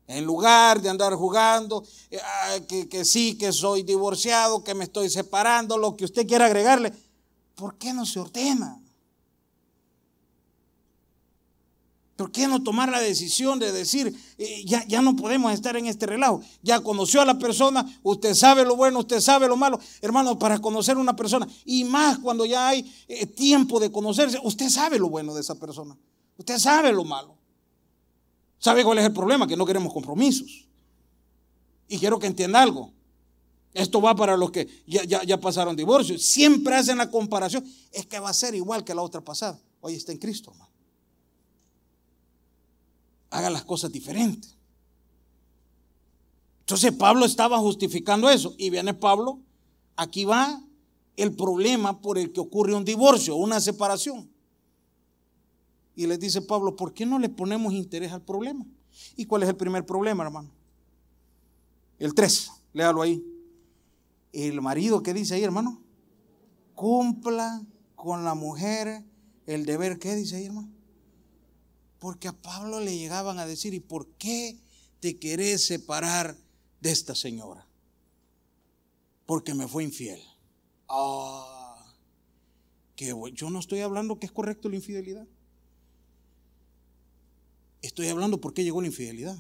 En 0.07 0.27
lugar 0.27 0.83
de 0.83 0.91
andar 0.91 1.15
jugando, 1.15 1.83
eh, 2.11 2.21
que, 2.69 2.91
que, 2.91 3.07
sí, 3.07 3.39
que 3.39 3.53
soy 3.53 3.85
divorciado, 3.85 4.63
que 4.63 4.75
me 4.75 4.85
estoy 4.85 5.09
separando, 5.09 5.79
lo 5.79 5.97
que 5.97 6.05
usted 6.05 6.27
quiera 6.27 6.45
agregarle, 6.45 6.93
¿por 7.63 7.79
qué 7.79 7.93
no 7.93 8.05
se 8.05 8.19
ordena? 8.19 8.77
¿Por 12.17 12.33
qué 12.33 12.49
no 12.49 12.61
tomar 12.61 12.89
la 12.89 12.99
decisión 12.99 13.61
de 13.61 13.71
decir, 13.71 14.13
eh, 14.37 14.65
ya, 14.67 14.85
ya 14.89 15.01
no 15.01 15.15
podemos 15.15 15.53
estar 15.53 15.77
en 15.77 15.87
este 15.87 16.07
relajo? 16.07 16.43
Ya 16.61 16.81
conoció 16.81 17.21
a 17.21 17.25
la 17.25 17.39
persona, 17.39 17.87
usted 18.03 18.35
sabe 18.35 18.65
lo 18.65 18.75
bueno, 18.75 18.99
usted 18.99 19.21
sabe 19.21 19.47
lo 19.47 19.57
malo. 19.57 19.79
Hermano, 20.01 20.37
para 20.41 20.59
conocer 20.59 20.97
a 20.97 20.99
una 20.99 21.15
persona, 21.15 21.47
y 21.65 21.85
más 21.85 22.19
cuando 22.19 22.45
ya 22.45 22.67
hay 22.67 22.93
eh, 23.07 23.27
tiempo 23.27 23.79
de 23.79 23.93
conocerse, 23.93 24.41
usted 24.43 24.69
sabe 24.69 24.99
lo 24.99 25.09
bueno 25.09 25.33
de 25.33 25.43
esa 25.43 25.55
persona. 25.55 25.97
Usted 26.39 26.59
sabe 26.59 26.93
lo 26.93 27.05
malo. 27.05 27.37
¿Sabe 28.59 28.83
cuál 28.83 28.99
es 28.99 29.05
el 29.05 29.13
problema? 29.13 29.47
Que 29.47 29.57
no 29.57 29.65
queremos 29.65 29.93
compromisos. 29.93 30.67
Y 31.87 31.97
quiero 31.97 32.19
que 32.19 32.27
entienda 32.27 32.61
algo. 32.61 32.93
Esto 33.75 34.03
va 34.03 34.15
para 34.15 34.37
los 34.37 34.51
que 34.51 34.69
ya, 34.87 35.05
ya, 35.05 35.41
pasaron 35.41 35.75
divorcio. 35.75 36.19
Siempre 36.19 36.75
hacen 36.75 36.99
la 36.99 37.11
comparación. 37.11 37.65
Es 37.91 38.07
que 38.07 38.19
va 38.19 38.29
a 38.29 38.35
ser 38.35 38.55
igual 38.55 38.85
que 38.85 38.95
la 38.95 39.03
otra 39.03 39.23
pasada. 39.23 39.59
Hoy 39.81 39.95
está 39.95 40.13
en 40.13 40.19
Cristo, 40.19 40.51
hermano. 40.51 40.71
Haga 43.31 43.49
las 43.49 43.65
cosas 43.65 43.91
diferentes. 43.91 44.57
Entonces 46.61 46.93
Pablo 46.93 47.25
estaba 47.25 47.59
justificando 47.59 48.29
eso. 48.29 48.55
Y 48.59 48.69
viene 48.69 48.93
Pablo, 48.93 49.41
aquí 49.97 50.27
va 50.27 50.63
el 51.17 51.35
problema 51.35 52.01
por 52.01 52.19
el 52.19 52.31
que 52.33 52.41
ocurre 52.41 52.75
un 52.75 52.85
divorcio, 52.85 53.37
una 53.37 53.59
separación. 53.59 54.31
Y 55.97 56.07
les 56.07 56.21
dice 56.21 56.43
Pablo, 56.43 56.77
¿por 56.77 56.93
qué 56.93 57.07
no 57.07 57.19
le 57.19 57.31
ponemos 57.31 57.73
interés 57.73 58.13
al 58.13 58.23
problema? 58.23 58.67
¿Y 59.17 59.25
cuál 59.25 59.43
es 59.43 59.49
el 59.49 59.57
primer 59.57 59.87
problema, 59.87 60.25
hermano? 60.25 60.51
El 61.99 62.15
3, 62.15 62.51
léalo 62.75 63.03
ahí. 63.03 63.32
El 64.33 64.61
marido, 64.63 65.03
¿qué 65.03 65.13
dice 65.13 65.35
ahí, 65.35 65.45
hermano? 65.45 65.83
Cumpla 66.75 67.65
con 67.95 68.25
la 68.25 68.35
mujer 68.35 69.05
el 69.47 69.67
deber, 69.67 69.99
¿qué 69.99 70.15
dice 70.15 70.37
ahí, 70.37 70.47
hermano? 70.47 70.73
Porque 71.99 72.29
a 72.29 72.33
Pablo 72.33 72.81
le 72.81 72.97
llegaban 72.97 73.39
a 73.39 73.47
decir, 73.47 73.75
¿y 73.75 73.81
por 73.81 74.09
qué 74.17 74.59
te 75.01 75.19
querés 75.19 75.67
separar 75.67 76.37
de 76.81 76.91
esta 76.91 77.15
señora? 77.15 77.69
Porque 79.27 79.55
me 79.55 79.69
fue 79.69 79.85
infiel. 79.85 80.21
Ah, 80.89 81.95
que 82.97 83.15
yo 83.35 83.51
no 83.51 83.59
estoy 83.59 83.81
hablando 83.81 84.19
que 84.19 84.27
es 84.27 84.33
correcto 84.33 84.69
la 84.69 84.77
infidelidad. 84.77 85.27
Estoy 87.83 88.09
hablando 88.09 88.41
por 88.41 88.55
qué 88.55 88.65
llegó 88.65 88.81
la 88.81 88.89
infidelidad. 88.89 89.37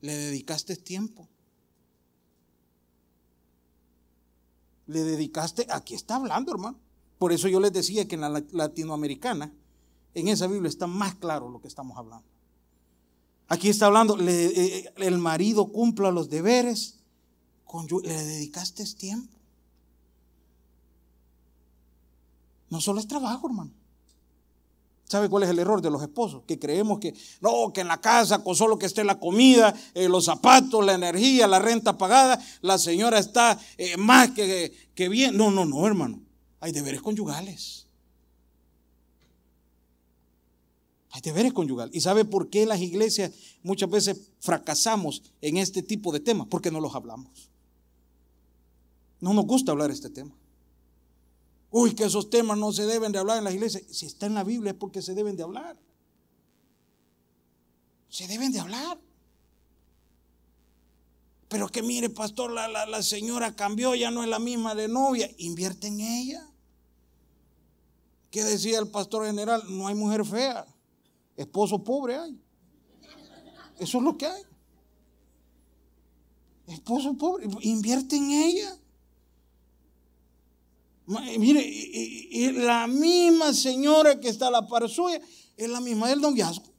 Le 0.00 0.14
dedicaste 0.14 0.76
tiempo. 0.76 1.28
Le 4.92 5.02
dedicaste, 5.02 5.66
aquí 5.70 5.94
está 5.94 6.16
hablando, 6.16 6.52
hermano. 6.52 6.78
Por 7.18 7.32
eso 7.32 7.48
yo 7.48 7.60
les 7.60 7.72
decía 7.72 8.06
que 8.06 8.16
en 8.16 8.20
la 8.20 8.44
latinoamericana, 8.52 9.52
en 10.14 10.28
esa 10.28 10.46
Biblia 10.46 10.68
está 10.68 10.86
más 10.86 11.14
claro 11.14 11.48
lo 11.48 11.60
que 11.60 11.68
estamos 11.68 11.96
hablando. 11.96 12.26
Aquí 13.48 13.68
está 13.68 13.86
hablando, 13.86 14.18
eh, 14.20 14.92
el 14.96 15.18
marido 15.18 15.72
cumpla 15.72 16.10
los 16.10 16.28
deberes, 16.28 16.98
le 18.02 18.24
dedicaste 18.24 18.84
tiempo. 18.94 19.36
No 22.70 22.80
solo 22.80 23.00
es 23.00 23.06
trabajo, 23.06 23.46
hermano. 23.46 23.70
¿Sabe 25.12 25.28
cuál 25.28 25.42
es 25.42 25.50
el 25.50 25.58
error 25.58 25.82
de 25.82 25.90
los 25.90 26.00
esposos? 26.00 26.42
Que 26.46 26.58
creemos 26.58 26.98
que 26.98 27.14
no, 27.42 27.70
que 27.70 27.82
en 27.82 27.88
la 27.88 28.00
casa 28.00 28.42
con 28.42 28.56
solo 28.56 28.78
que 28.78 28.86
esté 28.86 29.04
la 29.04 29.20
comida, 29.20 29.74
eh, 29.92 30.08
los 30.08 30.24
zapatos, 30.24 30.82
la 30.82 30.94
energía, 30.94 31.46
la 31.46 31.58
renta 31.58 31.98
pagada, 31.98 32.42
la 32.62 32.78
señora 32.78 33.18
está 33.18 33.60
eh, 33.76 33.98
más 33.98 34.30
que, 34.30 34.72
que 34.94 35.10
bien. 35.10 35.36
No, 35.36 35.50
no, 35.50 35.66
no, 35.66 35.86
hermano. 35.86 36.22
Hay 36.60 36.72
deberes 36.72 37.02
conyugales. 37.02 37.86
Hay 41.10 41.20
deberes 41.20 41.52
conyugales. 41.52 41.94
¿Y 41.94 42.00
sabe 42.00 42.24
por 42.24 42.48
qué 42.48 42.64
las 42.64 42.80
iglesias 42.80 43.32
muchas 43.62 43.90
veces 43.90 44.18
fracasamos 44.40 45.24
en 45.42 45.58
este 45.58 45.82
tipo 45.82 46.10
de 46.10 46.20
temas? 46.20 46.46
Porque 46.48 46.70
no 46.70 46.80
los 46.80 46.94
hablamos. 46.94 47.50
No 49.20 49.34
nos 49.34 49.44
gusta 49.44 49.72
hablar 49.72 49.90
este 49.90 50.08
tema. 50.08 50.34
Uy, 51.74 51.94
que 51.94 52.04
esos 52.04 52.28
temas 52.28 52.58
no 52.58 52.70
se 52.70 52.84
deben 52.84 53.12
de 53.12 53.18
hablar 53.18 53.38
en 53.38 53.44
las 53.44 53.54
iglesias. 53.54 53.84
Si 53.90 54.04
está 54.04 54.26
en 54.26 54.34
la 54.34 54.44
Biblia 54.44 54.72
es 54.72 54.76
porque 54.76 55.00
se 55.00 55.14
deben 55.14 55.36
de 55.36 55.42
hablar. 55.42 55.74
Se 58.10 58.28
deben 58.28 58.52
de 58.52 58.60
hablar. 58.60 59.00
Pero 61.48 61.68
que 61.68 61.82
mire, 61.82 62.10
pastor, 62.10 62.50
la, 62.52 62.68
la, 62.68 63.02
señora 63.02 63.56
cambió, 63.56 63.94
ya 63.94 64.10
no 64.10 64.22
es 64.22 64.28
la 64.28 64.38
misma 64.38 64.74
de 64.74 64.86
novia. 64.86 65.30
Invierte 65.38 65.86
en 65.86 66.00
ella. 66.00 66.46
¿Qué 68.30 68.44
decía 68.44 68.78
el 68.78 68.88
pastor 68.88 69.26
general? 69.26 69.62
No 69.68 69.86
hay 69.86 69.94
mujer 69.94 70.26
fea. 70.26 70.66
Esposo 71.36 71.82
pobre 71.82 72.18
hay. 72.18 72.38
Eso 73.78 73.98
es 73.98 74.04
lo 74.04 74.18
que 74.18 74.26
hay. 74.26 74.42
Esposo 76.66 77.14
pobre. 77.14 77.48
Invierte 77.62 78.16
en 78.16 78.30
ella. 78.30 78.78
Mire, 81.06 81.62
y, 81.64 82.52
la 82.52 82.86
misma 82.86 83.52
señora 83.52 84.20
que 84.20 84.28
está 84.28 84.48
a 84.48 84.50
la 84.50 84.66
par 84.66 84.88
suya 84.88 85.20
es 85.56 85.68
la 85.68 85.80
misma 85.80 86.08
del 86.08 86.20
noviazgo. 86.20 86.72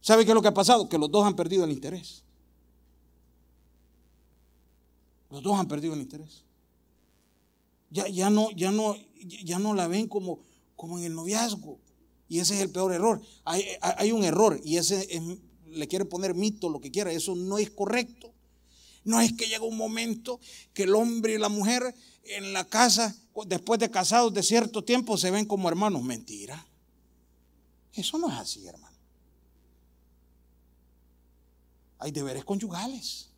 ¿Sabe 0.00 0.24
qué 0.24 0.30
es 0.30 0.34
lo 0.34 0.42
que 0.42 0.48
ha 0.48 0.54
pasado? 0.54 0.88
Que 0.88 0.98
los 0.98 1.10
dos 1.10 1.24
han 1.24 1.36
perdido 1.36 1.64
el 1.64 1.72
interés. 1.72 2.22
Los 5.30 5.42
dos 5.42 5.58
han 5.58 5.68
perdido 5.68 5.94
el 5.94 6.00
interés. 6.00 6.44
Ya, 7.90 8.08
ya, 8.08 8.30
no, 8.30 8.50
ya, 8.52 8.70
no, 8.70 8.96
ya 9.44 9.58
no 9.58 9.74
la 9.74 9.88
ven 9.88 10.08
como, 10.08 10.40
como 10.74 10.98
en 10.98 11.04
el 11.04 11.14
noviazgo. 11.14 11.78
Y 12.28 12.40
ese 12.40 12.54
es 12.54 12.60
el 12.60 12.70
peor 12.70 12.92
error. 12.92 13.20
Hay, 13.44 13.64
hay 13.80 14.12
un 14.12 14.24
error 14.24 14.60
y 14.64 14.76
ese 14.76 15.08
le 15.66 15.88
quiere 15.88 16.04
poner 16.04 16.34
mito, 16.34 16.68
lo 16.68 16.80
que 16.80 16.90
quiera. 16.90 17.12
Eso 17.12 17.34
no 17.34 17.58
es 17.58 17.70
correcto. 17.70 18.32
No 19.06 19.20
es 19.20 19.32
que 19.34 19.46
llega 19.46 19.64
un 19.64 19.76
momento 19.76 20.40
que 20.74 20.82
el 20.82 20.94
hombre 20.96 21.34
y 21.34 21.38
la 21.38 21.48
mujer 21.48 21.94
en 22.24 22.52
la 22.52 22.64
casa, 22.64 23.14
después 23.46 23.78
de 23.78 23.88
casados 23.88 24.34
de 24.34 24.42
cierto 24.42 24.82
tiempo, 24.82 25.16
se 25.16 25.30
ven 25.30 25.46
como 25.46 25.68
hermanos. 25.68 26.02
Mentira. 26.02 26.66
Eso 27.92 28.18
no 28.18 28.28
es 28.28 28.34
así, 28.34 28.66
hermano. 28.66 28.96
Hay 32.00 32.10
deberes 32.10 32.44
conyugales. 32.44 33.30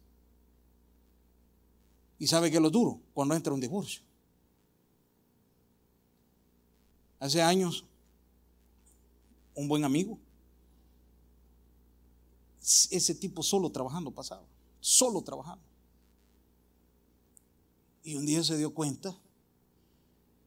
¿Y 2.19 2.27
sabe 2.27 2.51
qué 2.51 2.57
es 2.57 2.63
lo 2.63 2.71
duro? 2.71 3.03
Cuando 3.13 3.35
entra 3.35 3.53
un 3.53 3.61
divorcio. 3.61 4.01
Hace 7.21 7.43
años, 7.43 7.85
un 9.55 9.69
buen 9.69 9.85
amigo, 9.85 10.19
ese 12.63 13.15
tipo 13.15 13.43
solo 13.43 13.71
trabajando 13.71 14.11
pasaba 14.11 14.47
solo 14.81 15.23
trabajando. 15.23 15.65
Y 18.05 18.15
un 18.15 18.25
día 18.25 18.43
se 18.43 18.57
dio 18.57 18.73
cuenta 18.73 19.17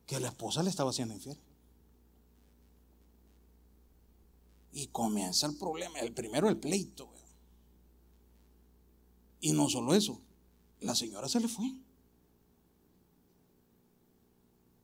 que 0.07 0.19
la 0.19 0.29
esposa 0.29 0.63
le 0.63 0.69
estaba 0.69 0.89
haciendo 0.89 1.13
infiel. 1.13 1.37
Y 4.73 4.87
comienza 4.87 5.47
el 5.47 5.57
problema, 5.57 5.99
el 5.99 6.13
primero 6.13 6.49
el 6.49 6.57
pleito. 6.57 7.09
Y 9.41 9.53
no 9.53 9.69
solo 9.69 9.93
eso, 9.93 10.19
la 10.79 10.95
señora 10.95 11.27
se 11.27 11.39
le 11.39 11.47
fue. 11.47 11.73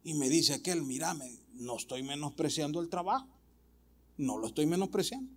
Y 0.03 0.13
me 0.13 0.29
dice 0.29 0.53
aquel, 0.53 0.83
mírame, 0.83 1.39
no 1.53 1.77
estoy 1.77 2.03
menospreciando 2.03 2.79
el 2.79 2.89
trabajo. 2.89 3.27
No 4.17 4.37
lo 4.37 4.47
estoy 4.47 4.65
menospreciando. 4.65 5.31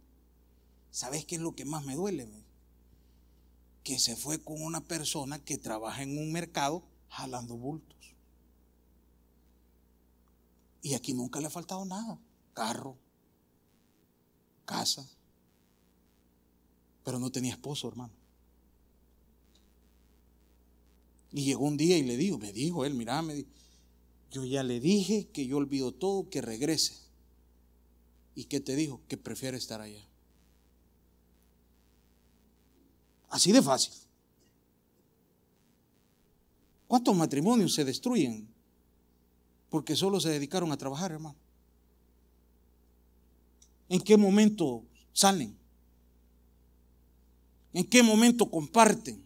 ¿Sabes 0.90 1.24
qué 1.24 1.36
es 1.36 1.40
lo 1.40 1.54
que 1.54 1.64
más 1.64 1.84
me 1.84 1.94
duele? 1.94 2.28
Que 3.82 3.98
se 3.98 4.16
fue 4.16 4.42
con 4.42 4.62
una 4.62 4.80
persona 4.80 5.38
que 5.38 5.58
trabaja 5.58 6.02
en 6.02 6.18
un 6.18 6.32
mercado 6.32 6.82
jalando 7.08 7.56
bultos. 7.56 7.98
Y 10.82 10.94
aquí 10.94 11.12
nunca 11.12 11.40
le 11.40 11.46
ha 11.46 11.50
faltado 11.50 11.84
nada. 11.84 12.18
Carro, 12.54 12.96
casa. 14.64 15.08
Pero 17.04 17.18
no 17.18 17.30
tenía 17.30 17.52
esposo, 17.52 17.88
hermano. 17.88 18.12
Y 21.32 21.44
llegó 21.44 21.64
un 21.64 21.76
día 21.76 21.96
y 21.96 22.02
le 22.02 22.16
dijo, 22.16 22.38
me 22.38 22.52
dijo 22.52 22.84
él, 22.84 22.94
mira, 22.94 23.22
me 23.22 23.46
yo 24.30 24.44
ya 24.44 24.62
le 24.62 24.78
dije 24.78 25.28
que 25.32 25.46
yo 25.46 25.56
olvido 25.56 25.92
todo, 25.92 26.28
que 26.30 26.40
regrese. 26.40 26.94
¿Y 28.34 28.44
qué 28.44 28.60
te 28.60 28.76
dijo? 28.76 29.00
Que 29.08 29.16
prefiere 29.16 29.56
estar 29.56 29.80
allá. 29.80 30.06
Así 33.30 33.52
de 33.52 33.62
fácil. 33.62 33.94
¿Cuántos 36.88 37.14
matrimonios 37.14 37.72
se 37.72 37.84
destruyen 37.84 38.48
porque 39.70 39.94
solo 39.94 40.18
se 40.18 40.30
dedicaron 40.30 40.72
a 40.72 40.76
trabajar, 40.76 41.12
hermano? 41.12 41.36
¿En 43.88 44.00
qué 44.00 44.16
momento 44.16 44.82
salen? 45.12 45.56
¿En 47.72 47.84
qué 47.84 48.02
momento 48.02 48.50
comparten? 48.50 49.24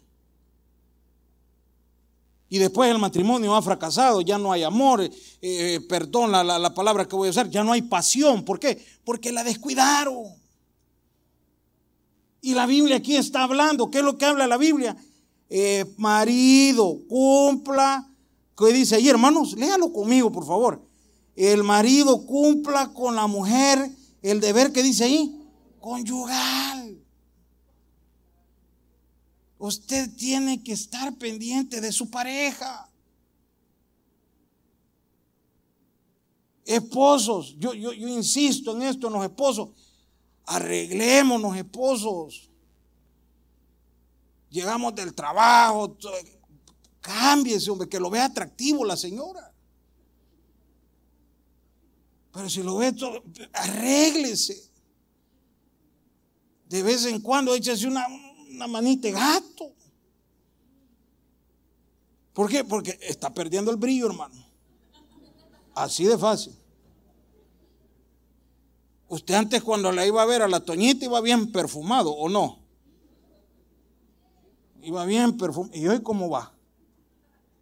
Y 2.50 2.58
después 2.58 2.90
el 2.90 2.98
matrimonio 2.98 3.54
ha 3.54 3.62
fracasado, 3.62 4.20
ya 4.20 4.36
no 4.36 4.52
hay 4.52 4.62
amor, 4.62 5.00
eh, 5.00 5.10
eh, 5.40 5.80
perdón 5.88 6.30
la, 6.30 6.44
la, 6.44 6.74
palabra 6.74 7.08
que 7.08 7.16
voy 7.16 7.28
a 7.28 7.30
usar, 7.30 7.48
ya 7.48 7.64
no 7.64 7.72
hay 7.72 7.82
pasión. 7.82 8.44
¿Por 8.44 8.60
qué? 8.60 8.84
Porque 9.04 9.32
la 9.32 9.42
descuidaron. 9.42 10.43
Y 12.44 12.52
la 12.52 12.66
Biblia 12.66 12.96
aquí 12.96 13.16
está 13.16 13.44
hablando. 13.44 13.90
¿Qué 13.90 14.00
es 14.00 14.04
lo 14.04 14.18
que 14.18 14.26
habla 14.26 14.46
la 14.46 14.58
Biblia? 14.58 14.94
Eh, 15.48 15.86
marido, 15.96 17.00
cumpla. 17.08 18.06
¿Qué 18.54 18.70
dice 18.70 18.96
ahí, 18.96 19.08
hermanos? 19.08 19.54
Léalo 19.56 19.90
conmigo, 19.90 20.30
por 20.30 20.44
favor. 20.44 20.86
El 21.34 21.64
marido 21.64 22.26
cumpla 22.26 22.92
con 22.92 23.16
la 23.16 23.26
mujer 23.26 23.90
el 24.20 24.40
deber 24.40 24.72
que 24.72 24.82
dice 24.82 25.04
ahí, 25.04 25.40
conyugal. 25.80 27.02
Usted 29.56 30.14
tiene 30.14 30.62
que 30.62 30.72
estar 30.72 31.16
pendiente 31.16 31.80
de 31.80 31.92
su 31.92 32.10
pareja. 32.10 32.90
Esposos, 36.66 37.56
yo, 37.58 37.72
yo, 37.72 37.94
yo 37.94 38.06
insisto 38.06 38.76
en 38.76 38.82
esto, 38.82 39.06
en 39.06 39.14
los 39.14 39.24
esposos. 39.24 39.70
Arreglémonos, 40.46 41.56
esposos. 41.56 42.50
Llegamos 44.50 44.94
del 44.94 45.14
trabajo, 45.14 45.96
cámbiese, 47.00 47.70
hombre, 47.70 47.88
que 47.88 47.98
lo 47.98 48.10
vea 48.10 48.26
atractivo 48.26 48.84
la 48.84 48.96
señora. 48.96 49.52
Pero 52.32 52.50
si 52.50 52.62
lo 52.62 52.76
ve 52.76 52.92
todo, 52.92 53.22
arréglese. 53.52 54.70
De 56.68 56.82
vez 56.82 57.04
en 57.06 57.20
cuando 57.20 57.54
échese 57.54 57.86
una, 57.86 58.06
una 58.50 58.66
manita 58.66 59.08
de 59.08 59.12
gato. 59.12 59.72
¿Por 62.32 62.50
qué? 62.50 62.64
Porque 62.64 62.98
está 63.00 63.32
perdiendo 63.32 63.70
el 63.70 63.76
brillo, 63.76 64.06
hermano. 64.06 64.44
Así 65.74 66.04
de 66.04 66.18
fácil. 66.18 66.52
Usted 69.14 69.34
antes 69.34 69.62
cuando 69.62 69.92
la 69.92 70.04
iba 70.04 70.20
a 70.20 70.26
ver 70.26 70.42
a 70.42 70.48
la 70.48 70.58
Toñita 70.58 71.04
iba 71.04 71.20
bien 71.20 71.52
perfumado, 71.52 72.10
¿o 72.10 72.28
no? 72.28 72.58
Iba 74.82 75.04
bien 75.04 75.38
perfumado. 75.38 75.72
¿Y 75.72 75.86
hoy 75.86 76.02
cómo 76.02 76.28
va? 76.28 76.52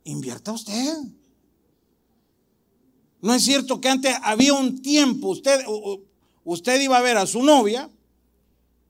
Invierta 0.05 0.53
usted. 0.53 0.97
No 3.21 3.35
es 3.35 3.43
cierto 3.43 3.83
que 3.83 3.91
antes 3.91 4.17
había 4.23 4.55
un 4.55 4.81
tiempo, 4.81 5.29
usted, 5.29 5.63
usted 6.43 6.81
iba 6.81 6.97
a 6.97 7.03
ver 7.03 7.19
a 7.19 7.27
su 7.27 7.43
novia, 7.43 7.91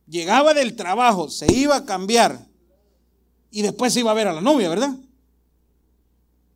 llegaba 0.07 0.55
del 0.55 0.77
trabajo, 0.77 1.31
se 1.31 1.53
iba 1.53 1.75
a 1.75 1.85
cambiar 1.85 2.47
y 3.51 3.63
después 3.63 3.93
se 3.93 3.99
iba 3.99 4.13
a 4.13 4.15
ver 4.15 4.29
a 4.29 4.33
la 4.33 4.41
novia, 4.41 4.69
¿verdad? 4.69 4.97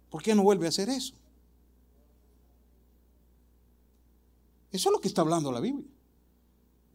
¿Por 0.08 0.22
qué 0.22 0.36
no 0.36 0.44
vuelve 0.44 0.66
a 0.66 0.68
hacer 0.68 0.88
eso? 0.88 1.14
Eso 4.70 4.88
es 4.88 4.92
lo 4.92 5.00
que 5.00 5.08
está 5.08 5.22
hablando 5.22 5.50
la 5.50 5.58
Biblia. 5.58 5.95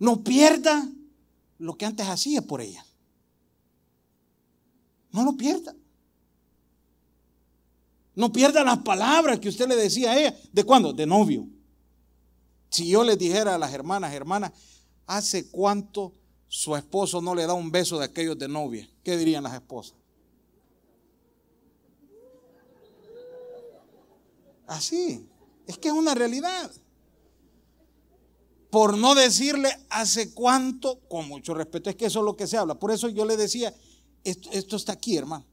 No 0.02 0.24
pierda 0.24 0.90
lo 1.60 1.78
que 1.78 1.86
antes 1.86 2.08
hacía 2.08 2.42
por 2.42 2.60
ella. 2.60 2.84
No 5.12 5.24
lo 5.24 5.38
pierda. 5.38 5.76
No 8.16 8.32
pierda 8.32 8.64
las 8.64 8.80
palabras 8.80 9.40
que 9.40 9.50
usted 9.50 9.68
le 9.68 9.76
decía 9.76 10.10
a 10.10 10.20
ella. 10.20 10.36
¿De 10.52 10.64
cuándo? 10.64 10.92
De 10.92 11.06
novio. 11.06 11.48
Si 12.72 12.88
yo 12.88 13.04
les 13.04 13.16
dijera 13.16 13.54
a 13.54 13.60
las 13.60 13.72
hermanas, 13.74 14.12
hermanas, 14.12 14.54
¿hace 15.06 15.52
cuánto 15.52 16.16
su 16.48 16.76
esposo 16.76 17.22
no 17.22 17.36
le 17.36 17.46
da 17.46 17.54
un 17.54 17.70
beso 17.70 18.00
de 18.00 18.06
aquellos 18.06 18.40
de 18.40 18.48
novia? 18.48 18.90
¿Qué 19.04 19.16
dirían 19.16 19.44
las 19.44 19.54
esposas? 19.54 19.94
Así. 24.66 25.30
Es 25.68 25.78
que 25.78 25.90
es 25.90 25.94
una 25.94 26.16
realidad 26.16 26.72
por 28.72 28.98
no 28.98 29.16
decirle 29.16 29.70
hace 29.90 30.34
cuánto, 30.34 31.02
con 31.10 31.28
mucho 31.28 31.54
respeto, 31.54 31.90
es 31.90 31.98
que 31.98 32.06
eso 32.06 32.20
es 32.20 32.26
lo 32.26 32.38
que 32.38 32.48
se 32.48 32.58
habla. 32.58 32.80
Por 32.80 32.92
eso 32.92 33.10
yo 33.10 33.26
le 33.26 33.36
decía, 33.36 33.76
esto, 34.24 34.78
está 34.78 34.94
aquí, 34.94 35.18
hermano. 35.18 35.46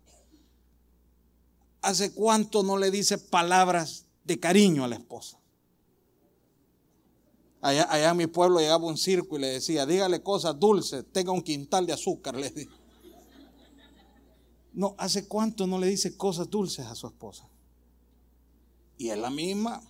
¿Hace 1.82 2.14
cuánto 2.14 2.62
no 2.62 2.78
le 2.78 2.92
dice 2.92 3.18
palabras 3.18 4.06
de 4.24 4.38
cariño 4.38 4.84
a 4.84 4.88
la 4.88 4.96
esposa? 4.96 5.36
Allá, 7.60 7.88
allá, 7.90 8.10
en 8.10 8.16
mi 8.16 8.28
pueblo 8.28 8.60
llegaba 8.60 8.86
un 8.86 8.96
circo 8.96 9.36
y 9.36 9.40
le 9.40 9.48
decía, 9.48 9.84
dígale 9.84 10.22
cosas 10.22 10.58
dulces, 10.58 11.04
tenga 11.12 11.32
un 11.32 11.42
quintal 11.42 11.86
de 11.86 11.94
azúcar, 11.94 12.36
le 12.36 12.50
dije. 12.50 12.70
No, 14.72 14.94
¿hace 14.96 15.26
cuánto 15.26 15.66
no 15.66 15.76
le 15.80 15.88
dice 15.88 16.16
cosas 16.16 16.48
dulces 16.48 16.86
a 16.86 16.94
su 16.94 17.08
esposa? 17.08 17.48
Y 18.96 19.08
es 19.08 19.18
la 19.18 19.30
misma. 19.30 19.82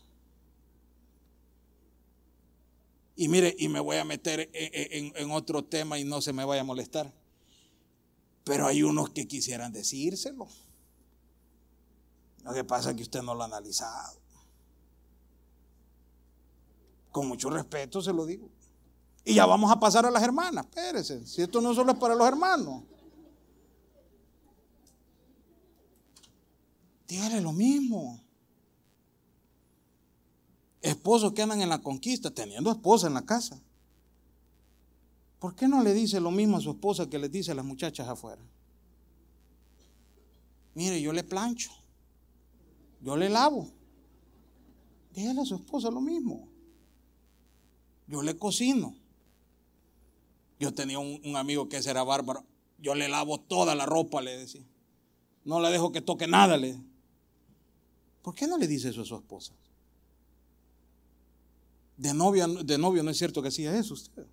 Y 3.21 3.27
mire, 3.27 3.53
y 3.59 3.69
me 3.69 3.81
voy 3.81 3.97
a 3.97 4.05
meter 4.05 4.49
en, 4.53 5.31
otro 5.33 5.65
tema 5.65 5.99
y 5.99 6.05
no 6.05 6.21
se 6.21 6.33
me 6.33 6.45
vaya 6.45 6.61
a 6.61 6.65
molestar. 6.65 7.13
Pero 8.45 8.65
hay 8.65 8.85
unos 8.85 9.11
que 9.11 9.27
quisieran 9.27 9.73
decírselo. 9.73 10.47
Lo 12.45 12.53
que 12.55 12.63
pasa 12.63 12.91
es 12.91 12.97
que 12.97 13.03
usted 13.03 13.21
no 13.23 13.35
lo 13.35 13.43
ha 13.43 13.47
analizado. 13.47 14.21
Con 17.11 17.27
mucho 17.27 17.51
respeto 17.51 18.01
se 18.01 18.13
lo 18.13 18.25
digo. 18.25 18.49
Y 19.25 19.35
ya 19.35 19.47
vamos 19.47 19.73
a 19.73 19.81
pasar 19.81 20.07
a 20.07 20.13
las 20.13 20.23
hermanas. 20.23 20.67
Espérense, 20.67 21.27
si 21.27 21.43
esto 21.43 21.61
no 21.61 21.75
solo 21.75 21.91
es 21.91 21.99
para 21.99 22.15
los 22.15 22.29
hermanos. 22.29 22.85
Dígale 27.09 27.41
lo 27.41 27.51
mismo 27.51 28.28
esposos 30.83 31.33
que 31.33 31.43
andan 31.43 31.61
en 31.61 31.69
la 31.69 31.81
conquista, 31.81 32.31
teniendo 32.31 32.71
esposa 32.71 33.07
en 33.07 33.15
la 33.15 33.25
casa. 33.25 33.61
¿Por 35.39 35.55
qué 35.55 35.69
no 35.69 35.83
le 35.83 35.95
dice 35.95 36.21
lo 36.21 36.31
mismo 36.31 36.57
a 36.57 36.61
su 36.61 36.71
esposa 36.71 37.09
que 37.09 37.19
le 37.19 37.29
dice 37.29 37.53
a 37.53 37.55
las 37.55 37.65
muchachas 37.65 38.09
afuera? 38.09 38.43
Mire, 40.75 41.01
yo 41.01 41.13
le 41.13 41.25
plancho, 41.25 41.71
yo 43.01 43.17
le 43.17 43.29
lavo. 43.29 43.69
Dígale 45.15 45.41
a 45.41 45.45
su 45.45 45.57
esposa 45.57 45.91
lo 45.91 46.01
mismo. 46.01 46.49
Yo 48.07 48.23
le 48.23 48.37
cocino. 48.37 48.95
Yo 50.61 50.73
tenía 50.75 50.99
un, 50.99 51.37
amigo 51.37 51.69
que 51.69 51.77
era 51.77 52.03
bárbaro. 52.03 52.45
Yo 52.79 52.95
le 52.95 53.09
lavo 53.09 53.39
toda 53.39 53.75
la 53.75 53.87
ropa, 53.87 54.21
le 54.21 54.37
decía. 54.39 54.65
No 55.45 55.61
le 55.61 55.71
dejo 55.71 55.93
que 55.93 56.01
toque 56.01 56.27
nada, 56.27 56.57
le. 56.57 56.79
¿Por 58.23 58.35
qué 58.35 58.47
no 58.47 58.59
le 58.59 58.67
dice 58.67 58.91
eso 58.91 59.03
a 59.03 59.05
su 59.05 59.17
esposa? 59.17 59.53
De, 61.99 62.15
novia, 62.15 62.47
de 62.47 62.79
novio 62.79 63.03
no 63.03 63.11
es 63.11 63.19
cierto 63.19 63.43
que 63.43 63.49
hacía 63.49 63.77
eso 63.77 63.95
usted. 63.95 64.25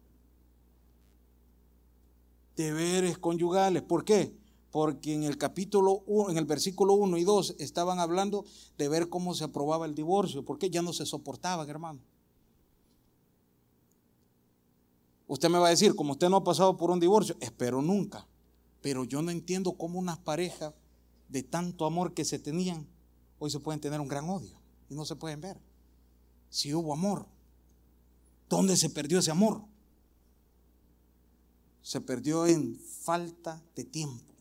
Deberes 2.56 3.18
conyugales. 3.18 3.82
¿Por 3.82 4.06
qué? 4.06 4.34
Porque 4.72 5.14
en 5.14 5.24
el 5.24 5.38
capítulo 5.38 6.04
1, 6.06 6.30
en 6.30 6.38
el 6.38 6.46
versículo 6.46 6.94
1 6.94 7.18
y 7.18 7.24
2 7.24 7.56
estaban 7.60 8.00
hablando 8.00 8.46
de 8.78 8.88
ver 8.88 9.10
cómo 9.10 9.34
se 9.34 9.44
aprobaba 9.46 9.86
el 9.88 9.96
divorcio, 9.96 10.46
porque 10.46 10.70
ya 10.70 10.82
no 10.82 10.94
se 10.94 11.06
soportaban, 11.06 11.68
hermano. 11.68 12.00
Usted 15.28 15.50
me 15.50 15.58
va 15.58 15.68
a 15.68 15.72
decir, 15.72 15.96
como 15.96 16.12
usted 16.12 16.30
no 16.30 16.38
ha 16.38 16.44
pasado 16.44 16.78
por 16.78 16.92
un 16.92 17.00
divorcio, 17.00 17.36
espero 17.40 17.82
nunca. 17.82 18.28
Pero 18.82 19.06
yo 19.06 19.24
no 19.24 19.32
entiendo 19.32 19.74
cómo 19.74 19.98
unas 19.98 20.20
parejas 20.20 20.74
de 21.30 21.42
tanto 21.42 21.86
amor 21.86 22.14
que 22.14 22.26
se 22.26 22.38
tenían, 22.38 22.88
hoy 23.40 23.50
se 23.50 23.60
pueden 23.60 23.82
tener 23.82 24.00
un 24.00 24.08
gran 24.08 24.30
odio 24.30 24.60
y 24.88 24.94
no 24.94 25.04
se 25.04 25.16
pueden 25.16 25.42
ver. 25.42 25.60
Si 26.50 26.72
hubo 26.74 26.94
amor, 26.94 27.26
¿dónde 28.50 28.78
se 28.78 28.90
perdió 28.90 29.20
ese 29.20 29.32
amor? 29.32 29.64
Se 31.82 32.02
perdió 32.02 32.48
en 32.48 32.80
falta 32.80 33.62
de 33.76 33.84
tiempo. 33.84 34.34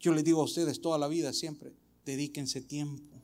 Yo 0.00 0.12
les 0.12 0.24
digo 0.24 0.40
a 0.40 0.44
ustedes 0.44 0.80
toda 0.80 0.98
la 0.98 1.08
vida 1.08 1.32
siempre, 1.32 1.72
dedíquense 2.04 2.60
tiempo. 2.60 3.14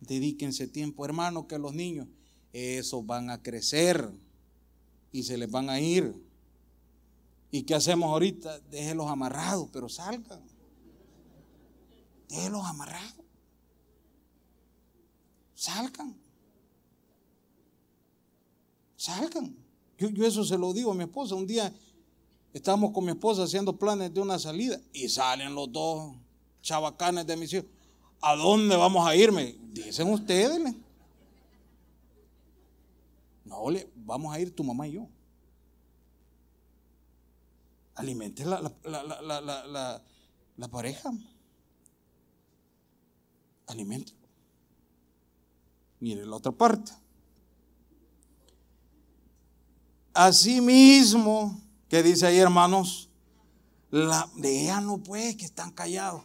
Dedíquense 0.00 0.68
tiempo, 0.68 1.04
hermano, 1.04 1.48
que 1.48 1.58
los 1.58 1.74
niños, 1.74 2.06
esos 2.52 3.04
van 3.04 3.30
a 3.30 3.42
crecer 3.42 4.08
y 5.10 5.24
se 5.24 5.36
les 5.36 5.50
van 5.50 5.70
a 5.70 5.80
ir. 5.80 6.14
¿Y 7.50 7.62
qué 7.62 7.74
hacemos 7.74 8.10
ahorita? 8.10 8.60
Déjenlos 8.70 9.08
amarrados, 9.08 9.68
pero 9.72 9.88
salgan. 9.88 10.40
Déjenlos 12.28 12.64
amarrados. 12.64 13.25
Salgan. 15.56 16.14
Salgan. 18.94 19.56
Yo, 19.98 20.10
yo, 20.10 20.26
eso 20.26 20.44
se 20.44 20.58
lo 20.58 20.72
digo 20.74 20.92
a 20.92 20.94
mi 20.94 21.04
esposa. 21.04 21.34
Un 21.34 21.46
día 21.46 21.72
estábamos 22.52 22.92
con 22.92 23.04
mi 23.04 23.12
esposa 23.12 23.44
haciendo 23.44 23.76
planes 23.76 24.12
de 24.12 24.20
una 24.20 24.38
salida 24.38 24.78
y 24.92 25.08
salen 25.08 25.54
los 25.54 25.72
dos 25.72 26.14
chavacanes 26.60 27.26
de 27.26 27.36
mis 27.36 27.52
hijos. 27.54 27.66
¿A 28.20 28.36
dónde 28.36 28.76
vamos 28.76 29.08
a 29.08 29.16
irme? 29.16 29.56
Dicen 29.72 30.12
ustedes. 30.12 30.74
No, 33.46 33.70
le, 33.70 33.90
vamos 33.94 34.34
a 34.34 34.38
ir 34.38 34.54
tu 34.54 34.62
mamá 34.62 34.86
y 34.86 34.92
yo. 34.92 35.08
Alimente 37.94 38.44
la, 38.44 38.60
la, 38.84 40.02
la 40.56 40.68
pareja. 40.68 41.10
Alimente. 43.68 44.25
Mire 46.00 46.26
la 46.26 46.36
otra 46.36 46.52
parte. 46.52 46.92
Asimismo, 50.12 51.60
que 51.88 52.02
dice 52.02 52.26
ahí, 52.26 52.38
hermanos, 52.38 53.10
la, 53.90 54.28
no 54.82 54.98
puede, 54.98 55.36
que 55.36 55.44
están 55.44 55.70
callados. 55.70 56.22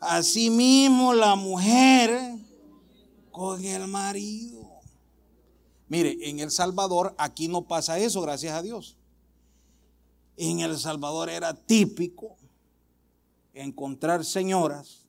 Asimismo, 0.00 1.14
la 1.14 1.36
mujer 1.36 2.36
con 3.30 3.64
el 3.64 3.86
marido. 3.86 4.68
Mire, 5.88 6.28
en 6.28 6.40
El 6.40 6.50
Salvador 6.50 7.14
aquí 7.18 7.48
no 7.48 7.62
pasa 7.62 7.98
eso, 7.98 8.20
gracias 8.20 8.54
a 8.54 8.62
Dios. 8.62 8.96
En 10.36 10.60
El 10.60 10.78
Salvador 10.78 11.28
era 11.28 11.54
típico 11.54 12.36
encontrar 13.54 14.24
señoras 14.24 15.01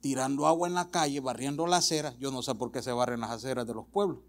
tirando 0.00 0.46
agua 0.46 0.68
en 0.68 0.74
la 0.74 0.90
calle, 0.90 1.20
barriendo 1.20 1.66
las 1.66 1.84
aceras. 1.84 2.16
Yo 2.18 2.30
no 2.30 2.42
sé 2.42 2.54
por 2.54 2.70
qué 2.70 2.82
se 2.82 2.92
barren 2.92 3.20
las 3.20 3.30
aceras 3.30 3.66
de 3.66 3.74
los 3.74 3.86
pueblos. 3.86 4.20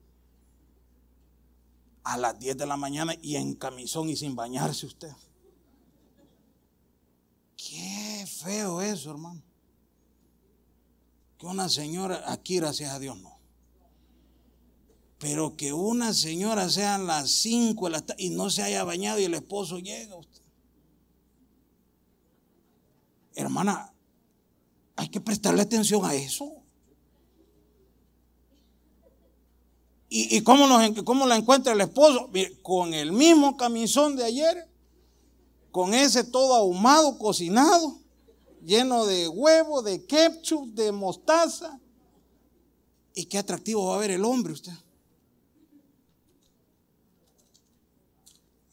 A 2.03 2.17
las 2.17 2.39
10 2.39 2.57
de 2.57 2.65
la 2.65 2.77
mañana 2.77 3.13
y 3.21 3.35
en 3.35 3.55
camisón 3.55 4.09
y 4.09 4.15
sin 4.15 4.35
bañarse 4.35 4.85
usted. 4.85 5.11
Qué 7.55 8.25
feo 8.25 8.81
eso, 8.81 9.11
hermano. 9.11 9.43
Que 11.37 11.45
una 11.45 11.69
señora, 11.69 12.23
aquí 12.27 12.57
gracias 12.57 12.91
a 12.91 12.99
Dios 12.99 13.17
no. 13.17 13.37
Pero 15.19 15.55
que 15.57 15.73
una 15.73 16.13
señora 16.13 16.69
sean 16.69 17.05
las 17.05 17.29
5 17.29 17.89
y 18.17 18.29
no 18.29 18.49
se 18.49 18.63
haya 18.63 18.83
bañado 18.85 19.19
y 19.19 19.25
el 19.25 19.33
esposo 19.33 19.79
llega 19.79 20.15
usted. 20.15 20.41
Hermana, 23.35 23.93
hay 24.99 25.07
que 25.07 25.21
prestarle 25.21 25.61
atención 25.61 26.03
a 26.03 26.13
eso. 26.13 26.51
¿Y, 30.09 30.41
cómo, 30.41 30.67
la 30.67 31.35
encuentra 31.37 31.71
el 31.71 31.79
esposo? 31.79 32.29
con 32.63 32.93
el 32.93 33.13
mismo 33.13 33.55
camisón 33.55 34.15
de 34.17 34.25
ayer 34.25 34.67
con 35.71 35.93
ese 35.93 36.23
todo 36.23 36.55
ahumado, 36.55 37.17
cocinado, 37.17 37.99
lleno 38.65 39.05
de 39.05 39.29
huevo, 39.29 39.83
de 39.83 40.05
ketchup, 40.05 40.73
de 40.73 40.91
mostaza. 40.91 41.79
Y 43.15 43.25
qué 43.25 43.37
atractivo 43.37 43.87
va 43.87 43.95
a 43.95 43.99
ver 43.99 44.11
el 44.11 44.25
hombre 44.25 44.51
usted. 44.51 44.73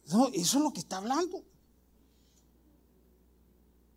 eso 0.06 0.32
es 0.32 0.54
lo 0.54 0.72
que 0.72 0.80
está 0.80 0.96
hablando. 0.96 1.44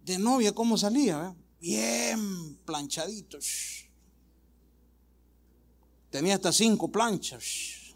De 0.04 0.20
novia, 0.20 0.54
¿cómo 0.54 0.78
salía? 0.78 1.36
Bien 1.60 2.58
planchadito. 2.66 3.40
Tenía 6.10 6.36
hasta 6.36 6.52
cinco 6.52 6.92
planchas. 6.92 7.96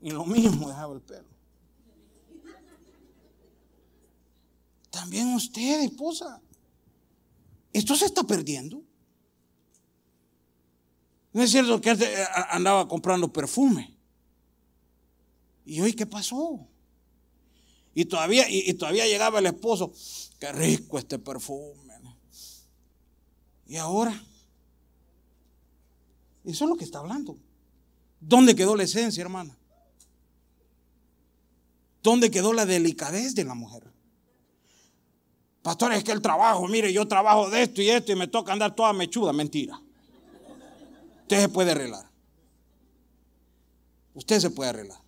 Y 0.00 0.10
lo 0.10 0.24
mismo 0.24 0.68
dejaba 0.68 0.94
el 0.94 1.02
pelo. 1.02 1.28
También 4.90 5.34
usted, 5.34 5.82
esposa. 5.82 6.40
Esto 7.72 7.94
se 7.94 8.06
está 8.06 8.24
perdiendo. 8.24 8.82
No 11.32 11.42
es 11.42 11.50
cierto 11.50 11.80
que 11.80 11.90
eh, 11.90 12.24
andaba 12.50 12.88
comprando 12.88 13.32
perfume. 13.32 13.96
¿Y 15.64 15.80
hoy 15.80 15.92
qué 15.92 16.06
pasó? 16.06 16.66
Y 17.94 18.04
todavía, 18.06 18.48
y, 18.48 18.72
todavía 18.74 19.06
llegaba 19.06 19.38
el 19.38 19.46
esposo, 19.46 19.92
qué 20.38 20.52
rico 20.52 20.98
este 20.98 21.18
perfume. 21.18 21.89
Y 23.70 23.76
ahora, 23.76 24.10
eso 26.44 26.64
es 26.64 26.68
lo 26.68 26.74
que 26.74 26.82
está 26.82 26.98
hablando. 26.98 27.38
¿Dónde 28.18 28.56
quedó 28.56 28.74
la 28.74 28.82
esencia, 28.82 29.20
hermana? 29.20 29.56
¿Dónde 32.02 32.32
quedó 32.32 32.52
la 32.52 32.66
delicadez 32.66 33.36
de 33.36 33.44
la 33.44 33.54
mujer? 33.54 33.84
Pastor, 35.62 35.92
es 35.92 36.02
que 36.02 36.10
el 36.10 36.20
trabajo, 36.20 36.66
mire, 36.66 36.92
yo 36.92 37.06
trabajo 37.06 37.48
de 37.48 37.62
esto 37.62 37.80
y 37.80 37.90
esto 37.90 38.10
y 38.10 38.16
me 38.16 38.26
toca 38.26 38.52
andar 38.52 38.74
toda 38.74 38.92
mechuda. 38.92 39.32
Mentira. 39.32 39.80
Usted 41.22 41.40
se 41.42 41.48
puede 41.48 41.70
arreglar. 41.70 42.10
Usted 44.14 44.40
se 44.40 44.50
puede 44.50 44.70
arreglar. 44.70 45.00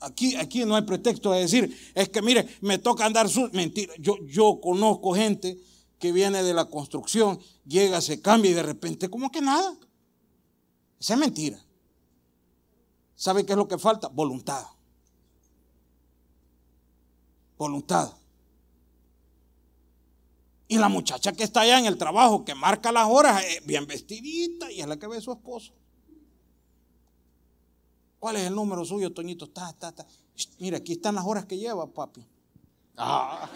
Aquí, 0.00 0.34
aquí 0.34 0.64
no 0.64 0.74
hay 0.74 0.82
pretexto 0.82 1.30
de 1.30 1.42
decir, 1.42 1.92
es 1.94 2.08
que 2.08 2.20
mire, 2.20 2.48
me 2.62 2.78
toca 2.78 3.06
andar 3.06 3.28
su. 3.28 3.48
Mentira. 3.52 3.94
Yo, 3.96 4.16
yo 4.26 4.58
conozco 4.60 5.14
gente 5.14 5.56
que 6.00 6.10
viene 6.10 6.42
de 6.42 6.54
la 6.54 6.64
construcción, 6.64 7.38
llega, 7.64 8.00
se 8.00 8.20
cambia 8.20 8.50
y 8.50 8.54
de 8.54 8.62
repente, 8.62 9.08
como 9.08 9.30
que 9.30 9.40
nada. 9.40 9.76
Esa 10.98 11.14
es 11.14 11.20
mentira. 11.20 11.62
¿Sabe 13.14 13.44
qué 13.44 13.52
es 13.52 13.58
lo 13.58 13.68
que 13.68 13.78
falta? 13.78 14.08
Voluntad. 14.08 14.64
Voluntad. 17.58 18.14
Y 20.66 20.78
la 20.78 20.88
muchacha 20.88 21.32
que 21.32 21.44
está 21.44 21.60
allá 21.60 21.78
en 21.78 21.84
el 21.84 21.98
trabajo, 21.98 22.44
que 22.44 22.54
marca 22.54 22.90
las 22.92 23.06
horas, 23.06 23.44
es 23.44 23.66
bien 23.66 23.86
vestidita 23.86 24.72
y 24.72 24.80
es 24.80 24.86
la 24.86 24.96
que 24.96 25.06
ve 25.06 25.20
su 25.20 25.32
esposo. 25.32 25.74
¿Cuál 28.18 28.36
es 28.36 28.46
el 28.46 28.54
número 28.54 28.84
suyo, 28.84 29.12
Toñito? 29.12 29.46
Está, 29.46 29.70
está, 29.70 29.88
está. 29.90 30.06
Mira, 30.58 30.78
aquí 30.78 30.92
están 30.92 31.14
las 31.14 31.26
horas 31.26 31.44
que 31.44 31.58
lleva, 31.58 31.86
papi. 31.86 32.26
Ah, 32.96 33.48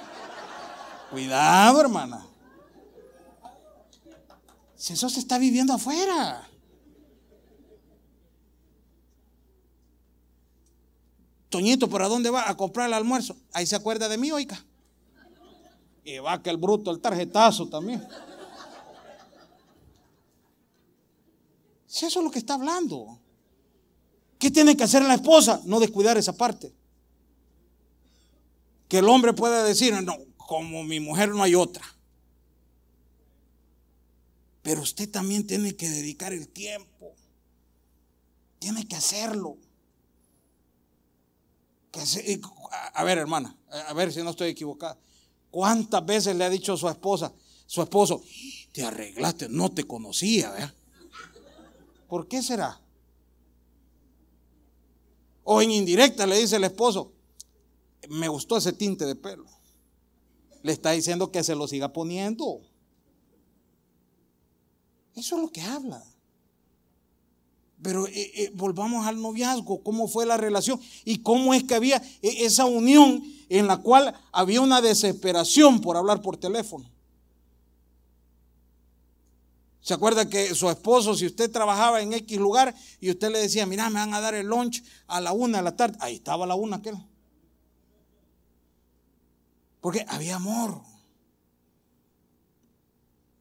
cuidado, 1.11 1.81
hermana. 1.81 2.27
Si 4.85 4.93
eso 4.93 5.09
se 5.09 5.19
está 5.19 5.39
viviendo 5.39 5.73
afuera. 5.73 6.47
Toñito, 11.49 11.89
¿por 11.89 12.03
a 12.03 12.09
dónde 12.09 12.29
va? 12.29 12.51
A 12.51 12.55
comprar 12.55 12.89
el 12.89 12.93
almuerzo. 12.93 13.35
Ahí 13.55 13.65
se 13.65 13.77
acuerda 13.77 14.11
de 14.11 14.19
mí, 14.19 14.31
oiga. 14.31 14.63
Y 16.05 16.19
va 16.19 16.43
que 16.43 16.51
el 16.51 16.59
bruto, 16.59 16.91
el 16.91 17.01
tarjetazo 17.01 17.67
también. 17.67 18.07
Si 21.87 22.05
eso 22.05 22.19
es 22.19 22.25
lo 22.27 22.31
que 22.31 22.41
está 22.41 22.53
hablando. 22.53 23.19
¿Qué 24.39 24.51
tiene 24.51 24.77
que 24.77 24.85
hacer 24.85 25.03
la 25.03 25.15
esposa? 25.15 25.63
No 25.65 25.81
descuidar 25.81 26.19
esa 26.19 26.35
parte. 26.35 26.75
Que 28.87 28.99
el 28.99 29.09
hombre 29.09 29.33
pueda 29.33 29.65
decir, 29.65 29.95
no, 30.03 30.19
como 30.37 30.85
mi 30.85 31.01
mujer 31.01 31.31
no 31.31 31.43
hay 31.43 31.55
otra. 31.55 31.94
Pero 34.65 34.81
usted 34.81 35.11
también 35.11 35.47
tiene 35.47 35.77
que 35.77 35.91
dedicar 35.91 36.33
el 36.33 36.49
tiempo. 36.49 37.15
Tiene 38.59 38.89
que 38.89 38.97
hacerlo. 38.97 39.59
a 42.95 43.05
ver, 43.05 43.19
hermana, 43.19 43.55
a 43.71 43.93
ver 43.93 44.11
si 44.11 44.23
no 44.23 44.31
estoy 44.31 44.49
equivocada. 44.49 44.99
¿Cuántas 45.51 46.05
veces 46.07 46.35
le 46.35 46.45
ha 46.45 46.51
dicho 46.51 46.73
a 46.73 46.77
su 46.79 46.89
esposa, 46.89 47.35
su 47.67 47.83
esposo, 47.83 48.23
te 48.73 48.83
arreglaste, 48.83 49.51
no 49.51 49.71
te 49.71 49.85
conocía, 49.85 50.51
¿verdad? 50.51 50.75
¿Por 52.09 52.27
qué 52.27 52.43
será? 52.43 52.81
O 55.43 55.61
en 55.61 55.73
indirecta 55.73 56.27
le 56.27 56.39
dice 56.39 56.57
el 56.57 56.65
esposo, 56.65 57.13
me 58.09 58.29
gustó 58.29 58.57
ese 58.57 58.73
tinte 58.73 59.05
de 59.05 59.15
pelo. 59.15 59.45
Le 60.63 60.73
está 60.73 60.93
diciendo 60.93 61.31
que 61.31 61.45
se 61.45 61.55
lo 61.55 61.69
siga 61.69 61.93
poniendo. 61.93 62.63
Eso 65.25 65.37
es 65.37 65.41
lo 65.43 65.49
que 65.51 65.63
habla. 65.63 66.05
Pero 67.83 68.07
eh, 68.07 68.13
eh, 68.13 68.51
volvamos 68.53 69.07
al 69.07 69.23
noviazgo, 69.23 69.83
cómo 69.83 70.07
fue 70.07 70.27
la 70.27 70.37
relación 70.37 70.79
y 71.07 71.23
cómo 71.23 71.55
es 71.55 71.65
que 71.65 71.75
había 71.75 71.97
e, 72.21 72.45
esa 72.45 72.67
unión 72.67 73.25
en 73.49 73.67
la 73.67 73.79
cual 73.79 74.15
había 74.33 74.61
una 74.61 74.83
desesperación 74.83 75.81
por 75.81 75.97
hablar 75.97 76.21
por 76.21 76.37
teléfono. 76.37 76.91
¿Se 79.81 79.95
acuerda 79.95 80.29
que 80.29 80.55
su 80.55 80.69
esposo, 80.69 81.15
si 81.15 81.25
usted 81.25 81.51
trabajaba 81.51 82.03
en 82.03 82.13
X 82.13 82.39
lugar 82.39 82.75
y 83.01 83.09
usted 83.09 83.33
le 83.33 83.39
decía, 83.39 83.65
mira, 83.65 83.89
me 83.89 84.01
van 84.01 84.13
a 84.13 84.21
dar 84.21 84.35
el 84.35 84.47
lunch 84.47 84.85
a 85.07 85.23
la 85.23 85.33
una 85.33 85.59
de 85.59 85.65
la 85.65 85.75
tarde? 85.75 85.97
Ahí 86.01 86.17
estaba 86.17 86.47
la 86.47 86.55
una 86.55 86.77
aquel. 86.77 86.99
Porque 89.81 90.05
había 90.07 90.37
amor. 90.37 90.83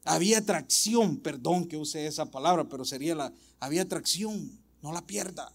Había 0.06 0.39
atracción, 0.39 1.18
perdón 1.18 1.68
que 1.68 1.78
use 1.78 2.06
esa 2.08 2.30
palabra, 2.30 2.68
pero 2.68 2.84
sería 2.84 3.16
la, 3.16 3.34
había 3.60 3.84
atracción, 3.84 4.60
no 4.82 4.92
la 4.92 5.06
pierda. 5.06 5.52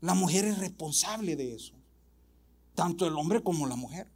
La 0.00 0.14
mujer 0.14 0.44
es 0.44 0.58
responsable 0.58 1.36
de 1.36 1.54
eso, 1.54 1.74
tanto 2.74 3.06
el 3.06 3.14
hombre 3.14 3.42
como 3.42 3.66
la 3.66 3.76
mujer. 3.76 4.08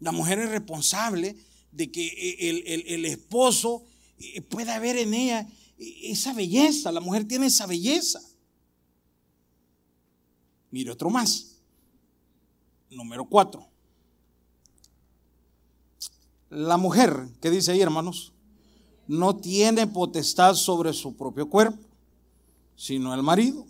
La 0.00 0.12
mujer 0.12 0.38
es 0.38 0.50
responsable 0.50 1.36
de 1.72 1.90
que 1.92 2.06
eh, 2.06 2.84
el, 2.86 3.04
esposo 3.04 3.84
eh, 4.18 4.40
pueda 4.40 4.78
ver 4.78 4.96
en 4.96 5.12
ella 5.12 5.48
esa 5.78 6.32
belleza. 6.32 6.90
La 6.90 7.00
mujer 7.00 7.26
tiene 7.28 7.46
esa 7.46 7.66
belleza. 7.66 8.20
Mire 10.70 10.90
otro 10.90 11.10
más. 11.10 11.58
Número 12.90 13.26
cuatro. 13.28 13.69
La 16.50 16.76
mujer, 16.76 17.28
¿qué 17.40 17.48
dice 17.48 17.70
ahí, 17.70 17.80
hermanos? 17.80 18.32
No 19.06 19.36
tiene 19.36 19.86
potestad 19.86 20.54
sobre 20.54 20.92
su 20.92 21.16
propio 21.16 21.48
cuerpo, 21.48 21.78
sino 22.74 23.14
el 23.14 23.22
marido. 23.22 23.66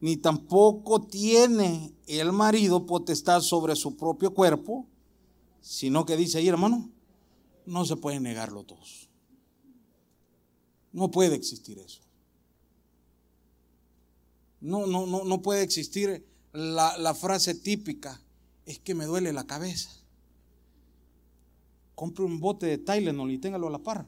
Ni 0.00 0.16
tampoco 0.16 1.06
tiene 1.06 1.92
el 2.08 2.32
marido 2.32 2.86
potestad 2.86 3.40
sobre 3.40 3.76
su 3.76 3.96
propio 3.96 4.34
cuerpo, 4.34 4.86
sino 5.60 6.04
que 6.04 6.16
dice 6.16 6.38
ahí, 6.38 6.48
hermano, 6.48 6.90
no 7.66 7.84
se 7.84 7.96
puede 7.96 8.18
negarlo 8.18 8.64
todos. 8.64 9.08
No 10.92 11.12
puede 11.12 11.36
existir 11.36 11.78
eso. 11.78 12.00
No, 14.60 14.86
no, 14.88 15.06
no, 15.06 15.24
no 15.24 15.40
puede 15.40 15.62
existir 15.62 16.26
la 16.52 17.14
frase 17.14 17.54
típica, 17.54 18.20
es 18.66 18.80
que 18.80 18.96
me 18.96 19.04
duele 19.04 19.32
la 19.32 19.46
cabeza. 19.46 19.97
Compre 21.98 22.24
un 22.24 22.38
bote 22.38 22.64
de 22.64 22.78
Tylenol 22.78 23.28
y 23.32 23.38
téngalo 23.38 23.66
a 23.66 23.70
la 23.70 23.80
par. 23.80 24.06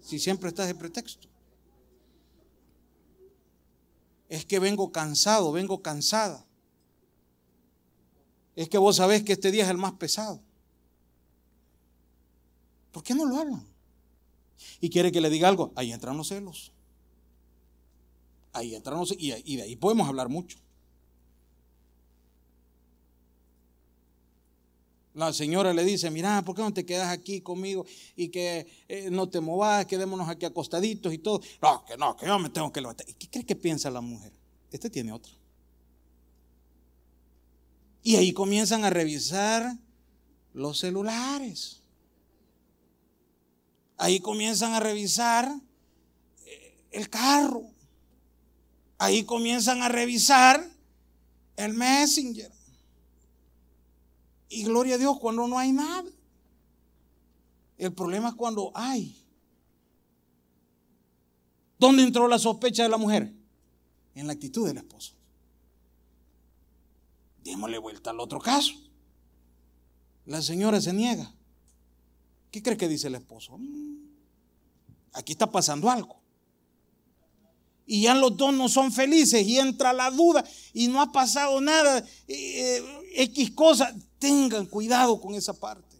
Si 0.00 0.18
siempre 0.18 0.48
estás 0.48 0.66
de 0.66 0.74
pretexto. 0.74 1.28
Es 4.28 4.44
que 4.44 4.58
vengo 4.58 4.90
cansado, 4.90 5.52
vengo 5.52 5.80
cansada. 5.80 6.44
Es 8.56 8.68
que 8.68 8.78
vos 8.78 8.96
sabés 8.96 9.22
que 9.22 9.34
este 9.34 9.52
día 9.52 9.62
es 9.62 9.70
el 9.70 9.76
más 9.78 9.92
pesado. 9.92 10.42
¿Por 12.90 13.04
qué 13.04 13.14
no 13.14 13.26
lo 13.26 13.36
hablan? 13.36 13.64
Y 14.80 14.90
quiere 14.90 15.12
que 15.12 15.20
le 15.20 15.30
diga 15.30 15.46
algo, 15.46 15.72
ahí 15.76 15.92
entran 15.92 16.16
los 16.16 16.26
celos. 16.26 16.72
Ahí 18.52 18.74
entran 18.74 18.98
los 18.98 19.10
celos. 19.10 19.22
Y, 19.22 19.54
de 19.54 19.62
ahí 19.62 19.76
podemos 19.76 20.08
hablar 20.08 20.28
mucho. 20.28 20.58
La 25.14 25.32
señora 25.32 25.74
le 25.74 25.84
dice, 25.84 26.10
mira, 26.10 26.42
¿por 26.42 26.56
qué 26.56 26.62
no 26.62 26.72
te 26.72 26.86
quedas 26.86 27.08
aquí 27.08 27.42
conmigo 27.42 27.84
y 28.16 28.28
que 28.28 28.66
eh, 28.88 29.10
no 29.10 29.28
te 29.28 29.40
movas, 29.40 29.84
quedémonos 29.84 30.28
aquí 30.28 30.46
acostaditos 30.46 31.12
y 31.12 31.18
todo? 31.18 31.40
No, 31.60 31.84
que 31.84 31.96
no, 31.98 32.16
que 32.16 32.26
yo 32.26 32.38
me 32.38 32.48
tengo 32.48 32.72
que 32.72 32.80
levantar. 32.80 33.06
¿Qué 33.06 33.28
cree 33.28 33.44
que 33.44 33.54
piensa 33.54 33.90
la 33.90 34.00
mujer? 34.00 34.32
Este 34.70 34.88
tiene 34.88 35.12
otra. 35.12 35.32
Y 38.02 38.16
ahí 38.16 38.32
comienzan 38.32 38.84
a 38.84 38.90
revisar 38.90 39.76
los 40.54 40.78
celulares. 40.78 41.82
Ahí 43.98 44.18
comienzan 44.20 44.72
a 44.72 44.80
revisar 44.80 45.52
eh, 46.46 46.86
el 46.90 47.10
carro. 47.10 47.64
Ahí 48.98 49.24
comienzan 49.24 49.82
a 49.82 49.88
revisar 49.88 50.66
el 51.56 51.74
messenger. 51.74 52.50
Y 54.52 54.64
gloria 54.64 54.96
a 54.96 54.98
Dios 54.98 55.18
cuando 55.18 55.48
no 55.48 55.58
hay 55.58 55.72
nada. 55.72 56.04
El 57.78 57.94
problema 57.94 58.28
es 58.28 58.34
cuando 58.34 58.70
hay. 58.74 59.16
¿Dónde 61.78 62.02
entró 62.02 62.28
la 62.28 62.38
sospecha 62.38 62.82
de 62.82 62.90
la 62.90 62.98
mujer? 62.98 63.32
En 64.14 64.26
la 64.26 64.34
actitud 64.34 64.66
del 64.66 64.76
esposo. 64.76 65.14
Démosle 67.42 67.78
vuelta 67.78 68.10
al 68.10 68.20
otro 68.20 68.40
caso. 68.40 68.74
La 70.26 70.42
señora 70.42 70.82
se 70.82 70.92
niega. 70.92 71.34
¿Qué 72.50 72.62
cree 72.62 72.76
que 72.76 72.88
dice 72.88 73.06
el 73.06 73.14
esposo? 73.14 73.56
Mm, 73.56 74.04
aquí 75.14 75.32
está 75.32 75.50
pasando 75.50 75.88
algo. 75.88 76.20
Y 77.86 78.02
ya 78.02 78.14
los 78.14 78.36
dos 78.36 78.52
no 78.52 78.68
son 78.68 78.92
felices 78.92 79.46
y 79.46 79.58
entra 79.58 79.94
la 79.94 80.10
duda 80.10 80.44
y 80.74 80.88
no 80.88 81.00
ha 81.00 81.10
pasado 81.10 81.58
nada, 81.62 82.00
eh, 82.28 82.76
eh, 82.76 83.22
X 83.22 83.52
cosas. 83.52 83.94
Tengan 84.22 84.66
cuidado 84.66 85.20
con 85.20 85.34
esa 85.34 85.52
parte. 85.52 85.96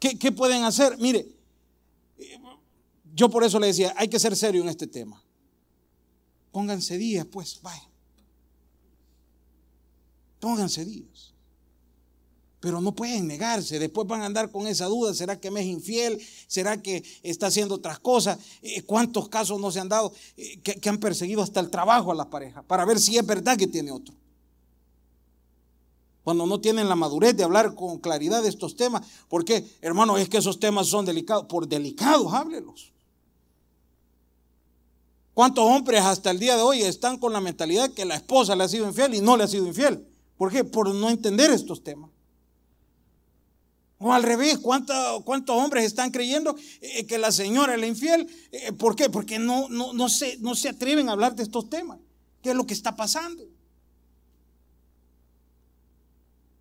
¿Qué, 0.00 0.32
pueden 0.32 0.64
hacer? 0.64 0.98
Mire, 0.98 1.28
yo 3.14 3.30
por 3.30 3.44
eso 3.44 3.60
le 3.60 3.68
decía, 3.68 3.94
hay 3.96 4.08
que 4.08 4.18
ser 4.18 4.34
serio 4.34 4.62
en 4.62 4.68
este 4.68 4.88
tema. 4.88 5.22
Pónganse 6.50 6.98
días, 6.98 7.24
pues, 7.24 7.62
vaya. 7.62 7.88
Pónganse 10.40 10.84
días 10.84 11.34
pero 12.58 12.80
no 12.80 12.92
pueden 12.92 13.28
negarse. 13.28 13.78
Después 13.78 14.08
van 14.08 14.22
a 14.22 14.26
andar 14.26 14.50
con 14.50 14.66
esa 14.66 14.86
duda, 14.86 15.14
¿será 15.14 15.40
que 15.40 15.52
me 15.52 15.60
es 15.60 15.66
infiel? 15.66 16.20
¿Será 16.48 16.82
que 16.82 17.04
está 17.22 17.46
haciendo 17.46 17.76
otras 17.76 18.00
cosas? 18.00 18.40
Eh, 18.60 18.82
¿Cuántos 18.82 19.28
casos 19.28 19.60
no 19.60 19.70
se 19.70 19.78
han 19.78 19.88
dado 19.88 20.12
eh, 20.36 20.58
que, 20.58 20.88
han 20.88 20.98
perseguido 20.98 21.40
hasta 21.40 21.60
el 21.60 21.70
trabajo 21.70 22.10
a 22.10 22.16
la 22.16 22.28
pareja 22.28 22.64
para 22.64 22.84
ver 22.84 22.98
si 22.98 23.16
es 23.16 23.24
verdad 23.24 23.56
que 23.56 23.68
tiene 23.68 23.92
otro? 23.92 24.16
Cuando 26.28 26.44
no 26.44 26.60
tienen 26.60 26.90
la 26.90 26.94
madurez 26.94 27.34
de 27.34 27.42
hablar 27.42 27.74
con 27.74 28.00
claridad 28.00 28.42
de 28.42 28.50
estos 28.50 28.76
temas, 28.76 29.00
porque 29.30 29.64
hermano, 29.80 30.18
es 30.18 30.28
que 30.28 30.36
esos 30.36 30.60
temas 30.60 30.86
son 30.86 31.06
delicados, 31.06 31.46
por 31.46 31.66
delicados 31.66 32.30
háblelos. 32.34 32.92
¿Cuántos 35.32 35.64
hombres 35.64 36.02
hasta 36.02 36.30
el 36.30 36.38
día 36.38 36.54
de 36.56 36.60
hoy 36.60 36.82
están 36.82 37.16
con 37.16 37.32
la 37.32 37.40
mentalidad 37.40 37.94
que 37.94 38.04
la 38.04 38.16
esposa 38.16 38.54
le 38.54 38.64
ha 38.64 38.68
sido 38.68 38.86
infiel 38.86 39.14
y 39.14 39.22
no 39.22 39.38
le 39.38 39.44
ha 39.44 39.48
sido 39.48 39.66
infiel? 39.66 40.06
¿Por 40.36 40.52
qué? 40.52 40.64
Por 40.64 40.94
no 40.94 41.08
entender 41.08 41.50
estos 41.50 41.82
temas. 41.82 42.10
O 43.96 44.12
al 44.12 44.22
revés, 44.22 44.58
¿cuántos, 44.58 45.24
cuántos 45.24 45.56
hombres 45.56 45.86
están 45.86 46.10
creyendo 46.10 46.54
eh, 46.82 47.06
que 47.06 47.16
la 47.16 47.32
señora 47.32 47.72
es 47.72 47.80
la 47.80 47.86
infiel? 47.86 48.28
Eh, 48.52 48.72
¿Por 48.72 48.96
qué? 48.96 49.08
Porque 49.08 49.38
no, 49.38 49.70
no, 49.70 49.94
no, 49.94 50.10
se, 50.10 50.36
no 50.40 50.54
se 50.54 50.68
atreven 50.68 51.08
a 51.08 51.12
hablar 51.12 51.34
de 51.34 51.44
estos 51.44 51.70
temas. 51.70 51.98
¿Qué 52.42 52.50
es 52.50 52.54
lo 52.54 52.66
que 52.66 52.74
está 52.74 52.94
pasando? 52.94 53.44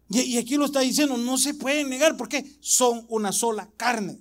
Y, 0.10 0.38
aquí 0.38 0.56
lo 0.56 0.66
está 0.66 0.80
diciendo, 0.80 1.18
no 1.18 1.38
se 1.38 1.54
pueden 1.54 1.90
negar 1.90 2.16
porque 2.16 2.58
son 2.60 3.06
una 3.10 3.32
sola 3.32 3.70
carne. 3.76 4.20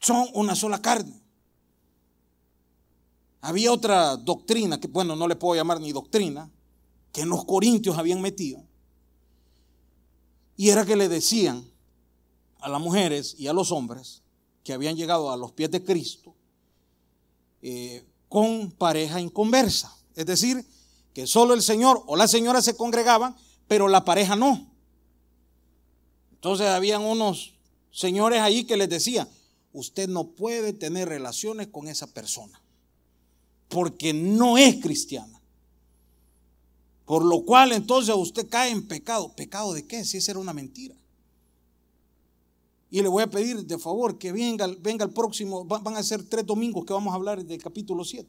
Son 0.00 0.26
una 0.34 0.56
sola 0.56 0.82
carne. 0.82 1.22
Había 3.40 3.72
otra 3.72 4.16
doctrina, 4.16 4.80
que 4.80 4.88
bueno, 4.88 5.14
no 5.16 5.28
le 5.28 5.36
puedo 5.36 5.54
llamar 5.54 5.80
ni 5.80 5.92
doctrina, 5.92 6.50
que 7.12 7.20
en 7.20 7.28
los 7.28 7.44
corintios 7.44 7.96
habían 7.96 8.20
metido 8.20 8.64
y 10.56 10.70
era 10.70 10.84
que 10.84 10.96
le 10.96 11.08
decían 11.08 11.68
a 12.60 12.68
las 12.68 12.80
mujeres 12.80 13.34
y 13.38 13.48
a 13.48 13.52
los 13.52 13.72
hombres 13.72 14.22
que 14.62 14.72
habían 14.72 14.96
llegado 14.96 15.30
a 15.30 15.36
los 15.36 15.52
pies 15.52 15.70
de 15.70 15.84
Cristo 15.84 16.34
eh, 17.60 18.04
con 18.28 18.70
pareja 18.70 19.20
inconversa. 19.20 19.96
Es 20.14 20.26
decir, 20.26 20.64
que 21.12 21.26
solo 21.26 21.54
el 21.54 21.62
Señor 21.62 22.02
o 22.06 22.16
la 22.16 22.28
señora 22.28 22.62
se 22.62 22.76
congregaban, 22.76 23.36
pero 23.68 23.88
la 23.88 24.04
pareja 24.04 24.36
no. 24.36 24.70
Entonces 26.32 26.66
habían 26.68 27.02
unos 27.02 27.54
señores 27.90 28.40
ahí 28.40 28.64
que 28.64 28.76
les 28.76 28.88
decían, 28.88 29.28
usted 29.72 30.08
no 30.08 30.28
puede 30.28 30.72
tener 30.72 31.08
relaciones 31.08 31.68
con 31.68 31.88
esa 31.88 32.06
persona, 32.06 32.60
porque 33.68 34.12
no 34.12 34.58
es 34.58 34.76
cristiana. 34.76 35.40
Por 37.04 37.24
lo 37.24 37.44
cual 37.44 37.72
entonces 37.72 38.14
usted 38.14 38.48
cae 38.48 38.70
en 38.70 38.86
pecado. 38.86 39.34
¿Pecado 39.34 39.74
de 39.74 39.86
qué? 39.86 40.04
Si 40.04 40.16
esa 40.16 40.32
era 40.32 40.40
una 40.40 40.54
mentira. 40.54 40.94
Y 42.90 43.02
le 43.02 43.08
voy 43.08 43.22
a 43.22 43.30
pedir 43.30 43.64
de 43.64 43.78
favor 43.78 44.18
que 44.18 44.32
venga, 44.32 44.68
venga 44.78 45.04
el 45.04 45.10
próximo, 45.10 45.64
van 45.64 45.96
a 45.96 46.02
ser 46.02 46.22
tres 46.24 46.46
domingos 46.46 46.84
que 46.84 46.92
vamos 46.92 47.12
a 47.12 47.16
hablar 47.16 47.44
del 47.44 47.60
capítulo 47.60 48.04
7. 48.04 48.28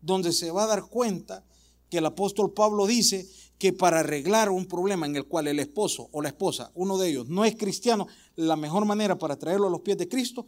donde 0.00 0.32
se 0.32 0.50
va 0.50 0.64
a 0.64 0.66
dar 0.66 0.86
cuenta 0.86 1.44
que 1.90 1.98
el 1.98 2.06
apóstol 2.06 2.52
Pablo 2.52 2.86
dice 2.86 3.28
que 3.64 3.72
para 3.72 4.00
arreglar 4.00 4.50
un 4.50 4.66
problema 4.66 5.06
en 5.06 5.16
el 5.16 5.24
cual 5.24 5.48
el 5.48 5.58
esposo 5.58 6.10
o 6.12 6.20
la 6.20 6.28
esposa, 6.28 6.70
uno 6.74 6.98
de 6.98 7.08
ellos, 7.08 7.28
no 7.30 7.46
es 7.46 7.56
cristiano, 7.56 8.06
la 8.36 8.56
mejor 8.56 8.84
manera 8.84 9.16
para 9.18 9.38
traerlo 9.38 9.68
a 9.68 9.70
los 9.70 9.80
pies 9.80 9.96
de 9.96 10.06
Cristo 10.06 10.46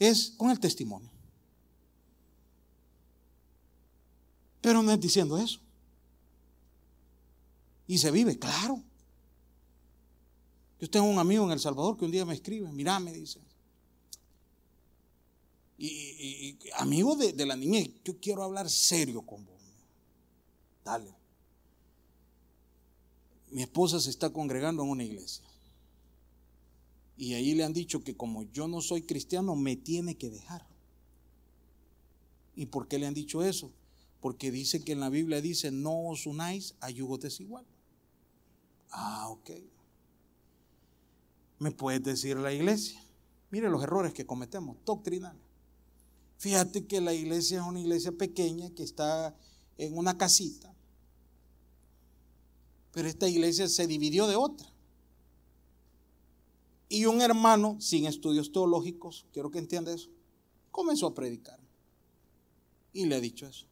es 0.00 0.34
con 0.36 0.50
el 0.50 0.58
testimonio. 0.58 1.08
Pero 4.60 4.82
no 4.82 4.90
es 4.90 4.98
diciendo 4.98 5.38
eso. 5.38 5.60
Y 7.86 7.98
se 7.98 8.10
vive, 8.10 8.36
claro. 8.36 8.82
Yo 10.80 10.90
tengo 10.90 11.06
un 11.06 11.20
amigo 11.20 11.44
en 11.44 11.52
El 11.52 11.60
Salvador 11.60 11.96
que 11.96 12.04
un 12.04 12.10
día 12.10 12.24
me 12.24 12.34
escribe, 12.34 12.68
mira, 12.72 12.98
me 12.98 13.12
dice, 13.12 13.38
y, 15.78 16.58
amigo 16.78 17.14
de, 17.14 17.32
de, 17.32 17.46
la 17.46 17.54
niñez, 17.54 17.90
yo 18.04 18.18
quiero 18.18 18.42
hablar 18.42 18.68
serio 18.68 19.22
con 19.22 19.44
vos. 19.44 19.54
Dale. 20.84 21.23
Mi 23.54 23.62
esposa 23.62 24.00
se 24.00 24.10
está 24.10 24.30
congregando 24.30 24.82
en 24.82 24.90
una 24.90 25.04
iglesia. 25.04 25.44
Y 27.16 27.34
ahí 27.34 27.54
le 27.54 27.62
han 27.62 27.72
dicho 27.72 28.02
que 28.02 28.16
como 28.16 28.42
yo 28.42 28.66
no 28.66 28.80
soy 28.80 29.02
cristiano, 29.02 29.54
me 29.54 29.76
tiene 29.76 30.16
que 30.16 30.28
dejar. 30.28 30.66
¿Y 32.56 32.66
por 32.66 32.88
qué 32.88 32.98
le 32.98 33.06
han 33.06 33.14
dicho 33.14 33.44
eso? 33.44 33.70
Porque 34.20 34.50
dice 34.50 34.82
que 34.82 34.90
en 34.90 34.98
la 34.98 35.08
Biblia 35.08 35.40
dice, 35.40 35.70
no 35.70 36.08
os 36.08 36.26
unáis 36.26 36.74
a 36.80 36.90
yugo 36.90 37.16
desigual. 37.16 37.64
Ah, 38.90 39.28
ok. 39.28 39.50
¿Me 41.60 41.70
puedes 41.70 42.02
decir 42.02 42.36
la 42.36 42.52
iglesia? 42.52 43.00
Mire 43.52 43.70
los 43.70 43.84
errores 43.84 44.12
que 44.12 44.26
cometemos, 44.26 44.78
doctrinales. 44.84 45.44
Fíjate 46.38 46.86
que 46.86 47.00
la 47.00 47.14
iglesia 47.14 47.60
es 47.60 47.64
una 47.64 47.78
iglesia 47.78 48.10
pequeña 48.10 48.70
que 48.70 48.82
está 48.82 49.32
en 49.78 49.96
una 49.96 50.18
casita. 50.18 50.73
Pero 52.94 53.08
esta 53.08 53.28
iglesia 53.28 53.68
se 53.68 53.88
dividió 53.88 54.28
de 54.28 54.36
otra. 54.36 54.68
Y 56.88 57.06
un 57.06 57.20
hermano 57.20 57.80
sin 57.80 58.06
estudios 58.06 58.52
teológicos, 58.52 59.26
quiero 59.32 59.50
que 59.50 59.58
entienda 59.58 59.92
eso, 59.92 60.10
comenzó 60.70 61.08
a 61.08 61.14
predicar. 61.14 61.58
Y 62.92 63.06
le 63.06 63.16
ha 63.16 63.20
dicho 63.20 63.48
eso. 63.48 63.66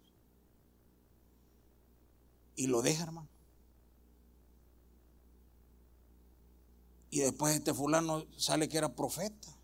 Y 2.57 2.67
lo 2.67 2.83
deja, 2.83 3.05
hermano. 3.05 3.29
Y 7.11 7.21
después 7.21 7.55
este 7.55 7.73
fulano 7.73 8.27
sale 8.37 8.69
que 8.69 8.79
era 8.79 8.97
profeta. 8.97 9.57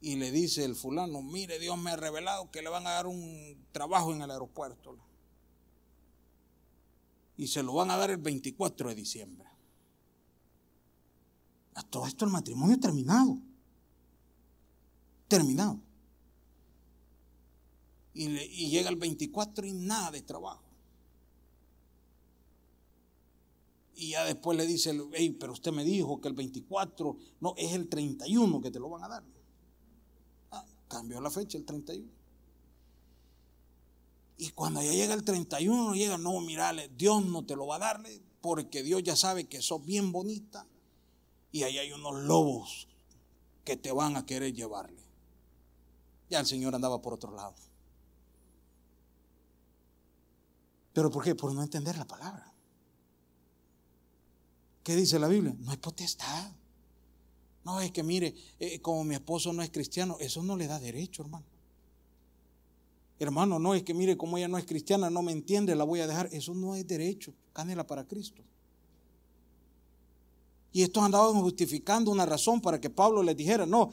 Y 0.00 0.16
le 0.16 0.30
dice 0.30 0.64
el 0.64 0.74
fulano, 0.74 1.20
mire, 1.20 1.58
Dios 1.58 1.76
me 1.76 1.90
ha 1.90 1.96
revelado 1.96 2.50
que 2.50 2.62
le 2.62 2.70
van 2.70 2.86
a 2.86 2.92
dar 2.92 3.06
un 3.06 3.66
trabajo 3.72 4.14
en 4.14 4.22
el 4.22 4.30
aeropuerto. 4.30 4.96
Y 7.36 7.48
se 7.48 7.62
lo 7.62 7.74
van 7.74 7.90
a 7.90 7.96
dar 7.96 8.10
el 8.10 8.18
24 8.18 8.88
de 8.88 8.94
diciembre. 8.94 9.48
A 11.74 11.82
todo 11.82 12.06
esto 12.06 12.24
el 12.24 12.30
matrimonio 12.30 12.78
terminado. 12.78 13.38
Terminado. 15.28 15.80
Y, 18.12 18.26
y 18.26 18.70
llega 18.70 18.88
el 18.88 18.96
24 18.96 19.66
y 19.66 19.72
nada 19.72 20.12
de 20.12 20.22
trabajo. 20.22 20.64
Y 23.96 24.10
ya 24.10 24.24
después 24.24 24.56
le 24.58 24.66
dice, 24.66 24.92
hey, 25.12 25.36
pero 25.38 25.52
usted 25.52 25.72
me 25.72 25.84
dijo 25.84 26.20
que 26.20 26.28
el 26.28 26.34
24, 26.34 27.16
no, 27.40 27.54
es 27.56 27.72
el 27.72 27.88
31 27.88 28.60
que 28.60 28.70
te 28.70 28.80
lo 28.80 28.90
van 28.90 29.04
a 29.04 29.08
dar. 29.08 29.24
Ah, 30.50 30.66
cambió 30.88 31.20
la 31.20 31.30
fecha, 31.30 31.58
el 31.58 31.64
31. 31.64 32.23
Y 34.36 34.50
cuando 34.50 34.82
ya 34.82 34.92
llega 34.92 35.14
el 35.14 35.24
31, 35.24 35.94
llega, 35.94 36.18
no, 36.18 36.40
mirale, 36.40 36.90
Dios 36.96 37.24
no 37.24 37.44
te 37.44 37.54
lo 37.56 37.66
va 37.66 37.76
a 37.76 37.80
darle, 37.80 38.20
porque 38.40 38.82
Dios 38.82 39.02
ya 39.02 39.16
sabe 39.16 39.44
que 39.46 39.62
sos 39.62 39.84
bien 39.84 40.12
bonita 40.12 40.66
y 41.52 41.62
ahí 41.62 41.78
hay 41.78 41.92
unos 41.92 42.22
lobos 42.24 42.88
que 43.64 43.76
te 43.76 43.92
van 43.92 44.16
a 44.16 44.26
querer 44.26 44.52
llevarle. 44.52 45.02
Ya 46.28 46.40
el 46.40 46.46
Señor 46.46 46.74
andaba 46.74 47.00
por 47.00 47.14
otro 47.14 47.34
lado. 47.34 47.54
¿Pero 50.92 51.10
por 51.10 51.24
qué? 51.24 51.34
Por 51.34 51.52
no 51.52 51.62
entender 51.62 51.96
la 51.96 52.06
palabra. 52.06 52.52
¿Qué 54.82 54.94
dice 54.94 55.18
la 55.18 55.28
Biblia? 55.28 55.54
No 55.58 55.70
hay 55.70 55.76
potestad. 55.78 56.52
No, 57.64 57.80
es 57.80 57.90
que 57.92 58.02
mire, 58.02 58.34
eh, 58.58 58.80
como 58.80 59.02
mi 59.04 59.14
esposo 59.14 59.52
no 59.52 59.62
es 59.62 59.70
cristiano, 59.70 60.16
eso 60.20 60.42
no 60.42 60.56
le 60.56 60.66
da 60.66 60.78
derecho, 60.78 61.22
hermano. 61.22 61.46
Hermano, 63.18 63.58
no 63.58 63.74
es 63.74 63.82
que 63.82 63.94
mire, 63.94 64.16
como 64.16 64.36
ella 64.36 64.48
no 64.48 64.58
es 64.58 64.64
cristiana, 64.64 65.08
no 65.08 65.22
me 65.22 65.32
entiende, 65.32 65.74
la 65.74 65.84
voy 65.84 66.00
a 66.00 66.06
dejar. 66.06 66.28
Eso 66.32 66.54
no 66.54 66.74
es 66.74 66.86
derecho. 66.86 67.32
Cánela 67.52 67.86
para 67.86 68.04
Cristo. 68.04 68.42
Y 70.72 70.82
estos 70.82 71.04
andaban 71.04 71.40
justificando 71.40 72.10
una 72.10 72.26
razón 72.26 72.60
para 72.60 72.80
que 72.80 72.90
Pablo 72.90 73.22
les 73.22 73.36
dijera, 73.36 73.64
no, 73.64 73.92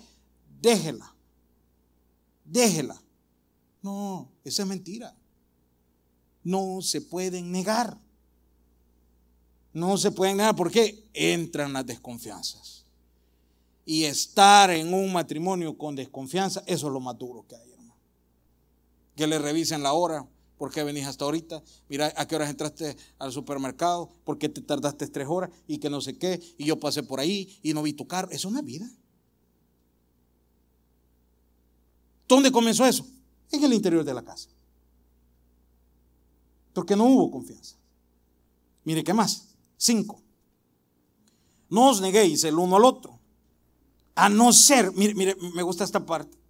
déjela. 0.60 1.16
Déjela. 2.44 3.00
No, 3.84 4.32
esa 4.44 4.64
es 4.64 4.68
mentira. 4.68 5.16
No 6.44 6.82
se 6.82 7.02
pueden 7.02 7.52
negar. 7.52 8.00
No 9.74 9.96
se 9.98 10.12
pueden 10.12 10.38
negar 10.38 10.56
porque 10.56 11.08
entran 11.14 11.72
las 11.72 11.86
desconfianzas. 11.86 12.86
Y 13.86 14.06
estar 14.06 14.72
en 14.72 14.92
un 14.94 15.14
matrimonio 15.14 15.78
con 15.78 15.96
desconfianza, 15.96 16.64
eso 16.66 16.88
es 16.88 16.94
lo 16.94 17.00
más 17.00 17.18
duro 17.18 17.46
que 17.48 17.56
hay. 17.56 17.71
Que 19.22 19.28
le 19.28 19.38
revisen 19.38 19.84
la 19.84 19.94
hora. 19.94 20.28
¿Por 20.58 20.72
qué 20.72 20.84
venís 20.84 21.06
hasta 21.06 21.26
ahorita? 21.26 21.62
Mira, 21.90 22.12
¿a 22.18 22.28
qué 22.28 22.36
horas 22.36 22.50
entraste 22.50 22.98
al 23.20 23.32
supermercado? 23.32 24.10
¿Por 24.24 24.40
qué 24.40 24.50
te 24.50 24.62
tardaste 24.62 25.06
tres 25.10 25.28
horas? 25.30 25.52
Y 25.68 25.78
que 25.78 25.92
no 25.92 26.02
sé 26.02 26.18
qué. 26.18 26.42
Y 26.58 26.66
yo 26.66 26.80
pasé 26.80 27.04
por 27.04 27.20
ahí 27.20 27.60
y 27.62 27.76
no 27.76 27.84
vi 27.84 27.94
tu 27.94 28.08
carro. 28.08 28.32
Eso 28.32 28.50
es 28.50 28.66
vida. 28.66 28.90
¿Dónde 32.28 32.52
comenzó 32.52 32.84
eso? 32.84 33.06
En 33.52 33.64
el 33.64 33.74
interior 33.74 34.04
de 34.04 34.12
la 34.16 34.24
casa. 34.24 34.50
Porque 36.74 36.96
no 36.96 37.06
hubo 37.06 37.30
confianza. 37.30 37.76
Mire, 38.86 39.04
¿qué 39.04 39.14
más? 39.14 39.54
Cinco. 39.78 40.20
No 41.70 41.92
os 41.92 42.02
neguéis 42.02 42.44
el 42.44 42.58
uno 42.58 42.78
al 42.78 42.86
otro. 42.86 43.20
A 44.16 44.30
no 44.30 44.52
ser, 44.52 44.92
mire, 44.94 45.14
mire, 45.14 45.36
me 45.54 45.62
gusta 45.62 45.84
esta 45.84 46.04
parte. 46.04 46.41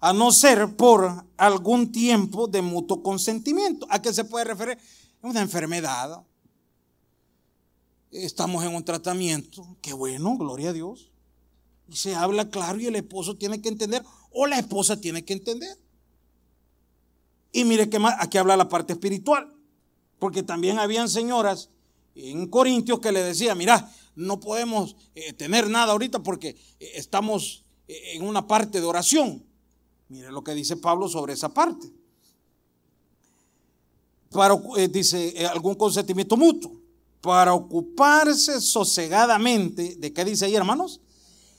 A 0.00 0.12
no 0.12 0.32
ser 0.32 0.76
por 0.76 1.24
algún 1.36 1.90
tiempo 1.90 2.46
de 2.46 2.62
mutuo 2.62 3.02
consentimiento. 3.02 3.86
¿A 3.90 4.02
qué 4.02 4.12
se 4.12 4.24
puede 4.24 4.44
referir? 4.44 4.78
Una 5.22 5.40
enfermedad. 5.40 6.22
Estamos 8.10 8.64
en 8.64 8.74
un 8.74 8.84
tratamiento. 8.84 9.76
Qué 9.80 9.92
bueno, 9.92 10.36
gloria 10.36 10.70
a 10.70 10.72
Dios. 10.72 11.10
Y 11.88 11.96
se 11.96 12.14
habla 12.14 12.50
claro 12.50 12.78
y 12.78 12.86
el 12.86 12.96
esposo 12.96 13.36
tiene 13.36 13.60
que 13.60 13.68
entender 13.68 14.04
o 14.30 14.46
la 14.46 14.58
esposa 14.58 15.00
tiene 15.00 15.24
que 15.24 15.32
entender. 15.32 15.78
Y 17.52 17.64
mire 17.64 17.88
que 17.88 17.98
más, 17.98 18.14
aquí 18.18 18.36
habla 18.36 18.56
la 18.56 18.68
parte 18.68 18.92
espiritual. 18.92 19.54
Porque 20.18 20.42
también 20.42 20.78
habían 20.78 21.08
señoras 21.08 21.70
en 22.14 22.48
Corintios 22.48 23.00
que 23.00 23.12
le 23.12 23.22
decía, 23.22 23.54
mira, 23.54 23.90
no 24.14 24.40
podemos 24.40 24.96
eh, 25.14 25.32
tener 25.32 25.68
nada 25.68 25.92
ahorita 25.92 26.22
porque 26.22 26.56
eh, 26.80 26.92
estamos 26.94 27.64
eh, 27.88 28.12
en 28.14 28.22
una 28.22 28.46
parte 28.46 28.80
de 28.80 28.86
oración. 28.86 29.44
Mire 30.14 30.30
lo 30.30 30.44
que 30.44 30.54
dice 30.54 30.76
Pablo 30.76 31.08
sobre 31.08 31.32
esa 31.32 31.52
parte. 31.52 31.90
Para, 34.30 34.56
dice 34.88 35.44
algún 35.44 35.74
consentimiento 35.74 36.36
mutuo. 36.36 36.70
Para 37.20 37.52
ocuparse 37.52 38.60
sosegadamente, 38.60 39.96
¿de 39.96 40.12
qué 40.12 40.24
dice 40.24 40.44
ahí, 40.44 40.54
hermanos? 40.54 41.00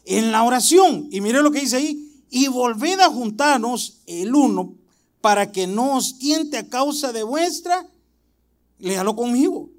En 0.05 0.31
la 0.31 0.43
oración. 0.43 1.09
Y 1.11 1.19
mire 1.19 1.43
lo 1.43 1.51
que 1.51 1.59
dice 1.59 1.75
ahí. 1.75 2.23
Y 2.29 2.47
volved 2.47 2.97
a 3.01 3.09
juntarnos 3.09 3.99
el 4.05 4.33
uno 4.33 4.75
para 5.19 5.51
que 5.51 5.67
no 5.67 5.97
os 5.97 6.17
tiente 6.17 6.57
a 6.57 6.69
causa 6.69 7.11
de 7.11 7.23
vuestra, 7.23 7.89
léalo 8.79 9.17
conmigo, 9.17 9.69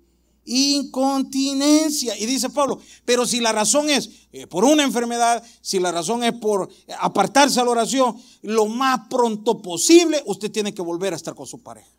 incontinencia. 0.47 2.16
Y 2.18 2.24
dice 2.24 2.49
Pablo, 2.51 2.80
pero 3.05 3.26
si 3.26 3.40
la 3.40 3.53
razón 3.53 3.90
es 3.90 4.11
eh, 4.32 4.47
por 4.47 4.64
una 4.64 4.82
enfermedad, 4.84 5.44
si 5.61 5.78
la 5.78 5.92
razón 5.92 6.24
es 6.24 6.32
por 6.32 6.68
apartarse 6.99 7.61
a 7.61 7.64
la 7.64 7.72
oración, 7.72 8.16
lo 8.42 8.66
más 8.66 9.09
pronto 9.11 9.61
posible 9.61 10.22
usted 10.26 10.51
tiene 10.51 10.72
que 10.72 10.82
volver 10.82 11.12
a 11.12 11.16
estar 11.16 11.34
con 11.34 11.47
su 11.47 11.62
pareja. 11.62 11.90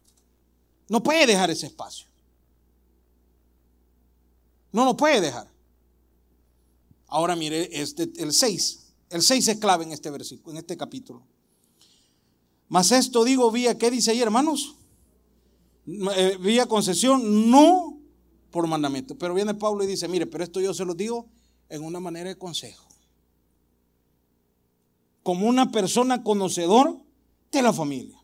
No 0.90 1.04
puede 1.04 1.28
dejar 1.28 1.52
ese 1.52 1.68
espacio. 1.68 2.08
No 4.72 4.86
lo 4.86 4.96
puede 4.96 5.22
dejar. 5.22 5.48
Ahora 7.08 7.36
mire 7.36 7.70
este, 7.72 8.12
el 8.18 8.34
6. 8.34 8.80
El 9.10 9.22
6 9.22 9.48
es 9.48 9.58
clave 9.58 9.86
en 9.86 9.92
este 9.92 10.10
versículo, 10.10 10.52
en 10.52 10.58
este 10.58 10.76
capítulo. 10.76 11.26
Mas 12.70 12.92
esto 12.92 13.24
digo 13.24 13.50
vía, 13.50 13.78
¿qué 13.78 13.90
dice 13.90 14.12
ahí, 14.12 14.22
hermanos? 14.22 14.76
Eh, 15.88 16.38
vía 16.42 16.66
concesión, 16.66 17.50
no 17.50 17.97
por 18.52 18.68
mandamiento. 18.68 19.18
Pero 19.18 19.34
viene 19.34 19.54
Pablo 19.54 19.84
y 19.84 19.88
dice, 19.88 20.08
mire, 20.08 20.26
pero 20.26 20.44
esto 20.44 20.60
yo 20.60 20.74
se 20.74 20.86
lo 20.86 20.94
digo 20.94 21.28
en 21.70 21.84
una 21.84 22.00
manera 22.00 22.30
de 22.30 22.38
consejo. 22.38 22.86
Como 25.24 25.48
una 25.48 25.72
persona 25.72 26.24
conocedor 26.24 26.98
de 27.52 27.62
la 27.62 27.74
familia. 27.74 28.18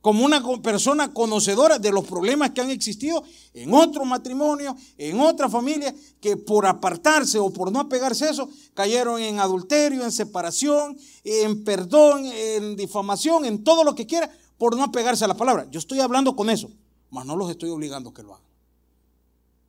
Como 0.00 0.24
una 0.24 0.42
persona 0.62 1.12
conocedora 1.12 1.78
de 1.78 1.90
los 1.90 2.06
problemas 2.06 2.50
que 2.50 2.60
han 2.60 2.70
existido 2.70 3.24
en 3.52 3.74
otro 3.74 4.04
matrimonio, 4.04 4.76
en 4.96 5.20
otra 5.20 5.48
familia, 5.48 5.94
que 6.20 6.36
por 6.36 6.66
apartarse 6.66 7.38
o 7.38 7.50
por 7.52 7.72
no 7.72 7.80
apegarse 7.80 8.26
a 8.26 8.30
eso, 8.30 8.48
cayeron 8.74 9.20
en 9.20 9.40
adulterio, 9.40 10.04
en 10.04 10.12
separación, 10.12 10.96
en 11.24 11.64
perdón, 11.64 12.26
en 12.26 12.76
difamación, 12.76 13.44
en 13.44 13.64
todo 13.64 13.82
lo 13.82 13.94
que 13.94 14.06
quiera, 14.06 14.30
por 14.56 14.76
no 14.76 14.84
apegarse 14.84 15.24
a 15.24 15.28
la 15.28 15.36
palabra. 15.36 15.66
Yo 15.70 15.78
estoy 15.78 16.00
hablando 16.00 16.36
con 16.36 16.48
eso, 16.48 16.70
mas 17.10 17.26
no 17.26 17.36
los 17.36 17.50
estoy 17.50 17.70
obligando 17.70 18.10
a 18.10 18.14
que 18.14 18.22
lo 18.22 18.34
hagan. 18.34 18.47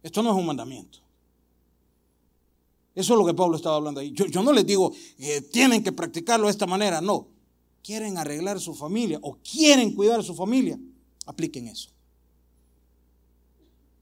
Esto 0.01 0.23
no 0.23 0.31
es 0.31 0.35
un 0.35 0.45
mandamiento. 0.45 0.99
Eso 2.95 3.13
es 3.13 3.19
lo 3.19 3.25
que 3.25 3.33
Pablo 3.33 3.55
estaba 3.55 3.75
hablando 3.75 3.99
ahí. 3.99 4.11
Yo, 4.11 4.43
no 4.43 4.51
les 4.51 4.65
digo 4.65 4.91
que 5.17 5.41
tienen 5.41 5.83
que 5.83 5.91
practicarlo 5.91 6.47
de 6.47 6.51
esta 6.51 6.65
manera, 6.65 7.01
no. 7.01 7.27
Quieren 7.81 8.17
arreglar 8.17 8.59
su 8.59 8.75
familia 8.75 9.19
o 9.21 9.37
quieren 9.37 9.95
cuidar 9.95 10.23
su 10.23 10.35
familia, 10.35 10.77
apliquen 11.25 11.67
eso. 11.67 11.91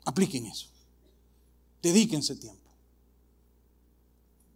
Apliquen 0.06 0.46
eso. 0.48 0.68
Dedíquense 1.82 2.36
tiempo. 2.36 2.72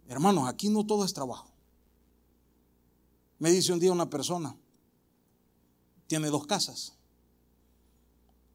Hermanos, 0.08 0.48
aquí 0.48 0.68
no 0.68 0.84
todo 0.84 1.04
es 1.04 1.14
trabajo. 1.14 1.50
Me 3.38 3.50
dice 3.50 3.72
un 3.72 3.78
día 3.78 3.92
una 3.92 4.10
persona, 4.10 4.56
tiene 6.06 6.28
dos 6.28 6.46
casas. 6.46 6.94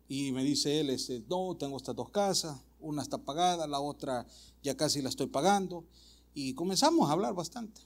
Y 0.09 0.31
me 0.31 0.43
dice 0.43 0.79
él, 0.79 0.89
este, 0.89 1.23
no, 1.29 1.55
tengo 1.57 1.77
estas 1.77 1.95
dos 1.95 2.09
casas, 2.09 2.57
una 2.79 3.01
está 3.01 3.17
pagada, 3.17 3.67
la 3.67 3.79
otra 3.79 4.25
ya 4.63 4.75
casi 4.75 5.01
la 5.01 5.09
estoy 5.09 5.27
pagando. 5.27 5.85
Y 6.33 6.53
comenzamos 6.53 7.09
a 7.09 7.13
hablar 7.13 7.33
bastante. 7.33 7.81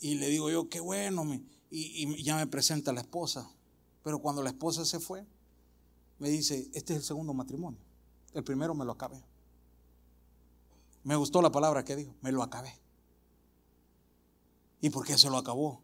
Y 0.00 0.14
le 0.14 0.28
digo 0.28 0.50
yo, 0.50 0.68
qué 0.68 0.80
bueno, 0.80 1.24
y, 1.32 1.42
y 1.70 2.22
ya 2.22 2.36
me 2.36 2.46
presenta 2.46 2.92
la 2.92 3.02
esposa. 3.02 3.50
Pero 4.02 4.20
cuando 4.20 4.42
la 4.42 4.50
esposa 4.50 4.84
se 4.84 4.98
fue, 4.98 5.26
me 6.18 6.30
dice, 6.30 6.70
este 6.74 6.92
es 6.92 7.00
el 7.00 7.04
segundo 7.04 7.34
matrimonio. 7.34 7.80
El 8.32 8.44
primero 8.44 8.74
me 8.74 8.84
lo 8.84 8.92
acabé. 8.92 9.22
Me 11.02 11.16
gustó 11.16 11.40
la 11.42 11.50
palabra 11.50 11.84
que 11.84 11.96
dijo, 11.96 12.14
me 12.20 12.32
lo 12.32 12.42
acabé. 12.42 12.78
¿Y 14.80 14.90
por 14.90 15.06
qué 15.06 15.16
se 15.18 15.30
lo 15.30 15.38
acabó? 15.38 15.82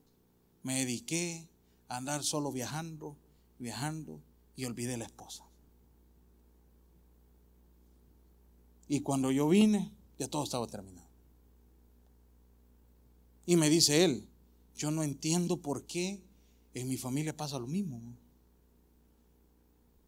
Me 0.63 0.81
dediqué 0.81 1.49
a 1.89 1.97
andar 1.97 2.23
solo 2.23 2.53
viajando, 2.53 3.17
viajando 3.59 4.21
y 4.57 4.65
olvidé 4.65 4.97
la 4.97 5.05
esposa. 5.05 5.46
Y 8.89 9.01
cuando 9.01 9.31
yo 9.31 9.49
vine, 9.49 9.93
ya 10.19 10.29
todo 10.29 10.45
estaba 10.45 10.67
terminado. 10.67 11.07
Y 13.45 13.57
me 13.57 13.69
dice 13.69 14.05
él, 14.05 14.29
yo 14.77 14.91
no 14.91 15.03
entiendo 15.03 15.57
por 15.61 15.87
qué 15.87 16.23
en 16.75 16.89
mi 16.89 16.97
familia 16.97 17.37
pasa 17.37 17.59
lo 17.59 17.67
mismo. 17.67 18.01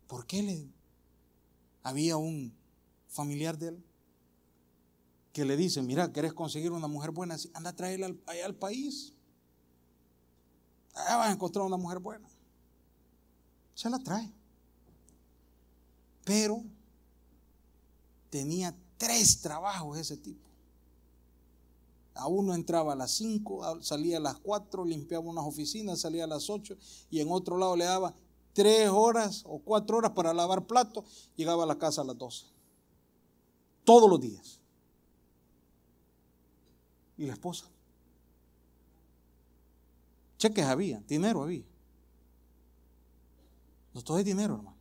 ¿Por 0.06 0.26
qué 0.26 0.42
le 0.42 0.68
había 1.82 2.16
un 2.16 2.54
familiar 3.08 3.58
de 3.58 3.68
él 3.68 3.84
que 5.32 5.44
le 5.44 5.56
dice, 5.56 5.82
mira, 5.82 6.12
¿querés 6.12 6.32
conseguir 6.32 6.72
una 6.72 6.88
mujer 6.88 7.10
buena? 7.10 7.36
Anda 7.54 7.70
a 7.70 7.76
traerla 7.76 8.14
allá 8.26 8.46
al 8.46 8.54
país. 8.54 9.14
Allá 10.94 11.16
vas 11.16 11.28
a 11.28 11.32
encontrar 11.32 11.64
una 11.64 11.76
mujer 11.76 12.00
buena. 12.00 12.28
Se 13.74 13.88
la 13.88 13.98
trae. 14.00 14.32
Pero 16.24 16.64
tenía 18.30 18.74
tres 18.96 19.40
trabajos 19.40 19.98
ese 19.98 20.16
tipo. 20.16 20.48
A 22.14 22.26
uno 22.26 22.54
entraba 22.54 22.94
a 22.94 22.96
las 22.96 23.12
5, 23.12 23.82
salía 23.82 24.16
a 24.16 24.20
las 24.20 24.38
4, 24.38 24.84
limpiaba 24.84 25.24
unas 25.24 25.44
oficinas, 25.44 26.00
salía 26.00 26.24
a 26.24 26.26
las 26.26 26.50
8 26.50 26.76
y 27.10 27.20
en 27.20 27.30
otro 27.30 27.56
lado 27.56 27.76
le 27.76 27.84
daba 27.84 28.12
tres 28.52 28.88
horas 28.88 29.44
o 29.46 29.60
cuatro 29.60 29.98
horas 29.98 30.10
para 30.12 30.34
lavar 30.34 30.66
platos, 30.66 31.30
llegaba 31.36 31.62
a 31.62 31.66
la 31.66 31.78
casa 31.78 32.00
a 32.00 32.04
las 32.04 32.18
12. 32.18 32.46
Todos 33.84 34.10
los 34.10 34.20
días. 34.20 34.60
¿Y 37.16 37.26
la 37.26 37.34
esposa? 37.34 37.66
Cheques 40.38 40.64
había, 40.64 41.00
dinero 41.06 41.42
había. 41.42 41.64
No 43.94 44.02
todo 44.02 44.18
es 44.18 44.24
dinero, 44.24 44.56
hermano. 44.56 44.76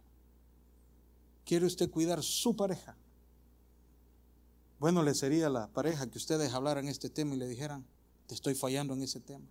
¿Quiere 1.45 1.65
usted 1.65 1.89
cuidar 1.89 2.21
su 2.23 2.55
pareja? 2.55 2.97
Bueno 4.79 5.01
le 5.01 5.15
sería 5.15 5.49
la 5.49 5.67
pareja 5.67 6.09
que 6.09 6.17
ustedes 6.17 6.53
hablaran 6.53 6.87
este 6.87 7.09
tema 7.09 7.33
y 7.33 7.37
le 7.37 7.47
dijeran, 7.47 7.85
te 8.27 8.35
estoy 8.35 8.53
fallando 8.53 8.93
en 8.93 9.01
ese 9.01 9.19
tema. 9.19 9.45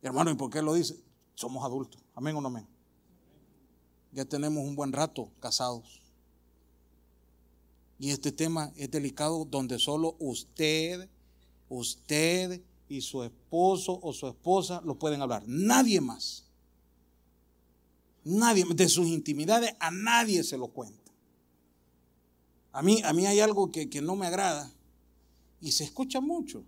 Hermano, 0.00 0.30
¿y 0.30 0.34
por 0.34 0.50
qué 0.50 0.62
lo 0.62 0.74
dice? 0.74 1.02
Somos 1.34 1.64
adultos. 1.64 2.02
Amén 2.14 2.36
o 2.36 2.40
no 2.40 2.48
amén. 2.48 2.66
Ya 4.12 4.24
tenemos 4.24 4.64
un 4.64 4.76
buen 4.76 4.92
rato 4.92 5.30
casados. 5.40 6.00
Y 7.98 8.10
este 8.10 8.32
tema 8.32 8.72
es 8.76 8.90
delicado 8.90 9.44
donde 9.44 9.78
solo 9.78 10.16
usted, 10.18 11.08
usted 11.68 12.62
y 12.88 13.00
su 13.00 13.22
esposo 13.22 13.98
o 14.02 14.12
su 14.12 14.28
esposa 14.28 14.80
lo 14.84 14.98
pueden 14.98 15.22
hablar. 15.22 15.42
Nadie 15.46 16.00
más. 16.00 16.44
Nadie, 18.24 18.64
de 18.74 18.88
sus 18.88 19.08
intimidades 19.08 19.74
a 19.80 19.90
nadie 19.90 20.44
se 20.44 20.56
lo 20.56 20.68
cuenta. 20.68 21.03
A 22.74 22.82
mí, 22.82 23.00
a 23.04 23.12
mí 23.12 23.24
hay 23.24 23.38
algo 23.38 23.70
que, 23.70 23.86
no 24.02 24.16
me 24.16 24.26
agrada 24.26 24.68
y 25.60 25.70
se 25.70 25.84
escucha 25.84 26.20
mucho 26.20 26.64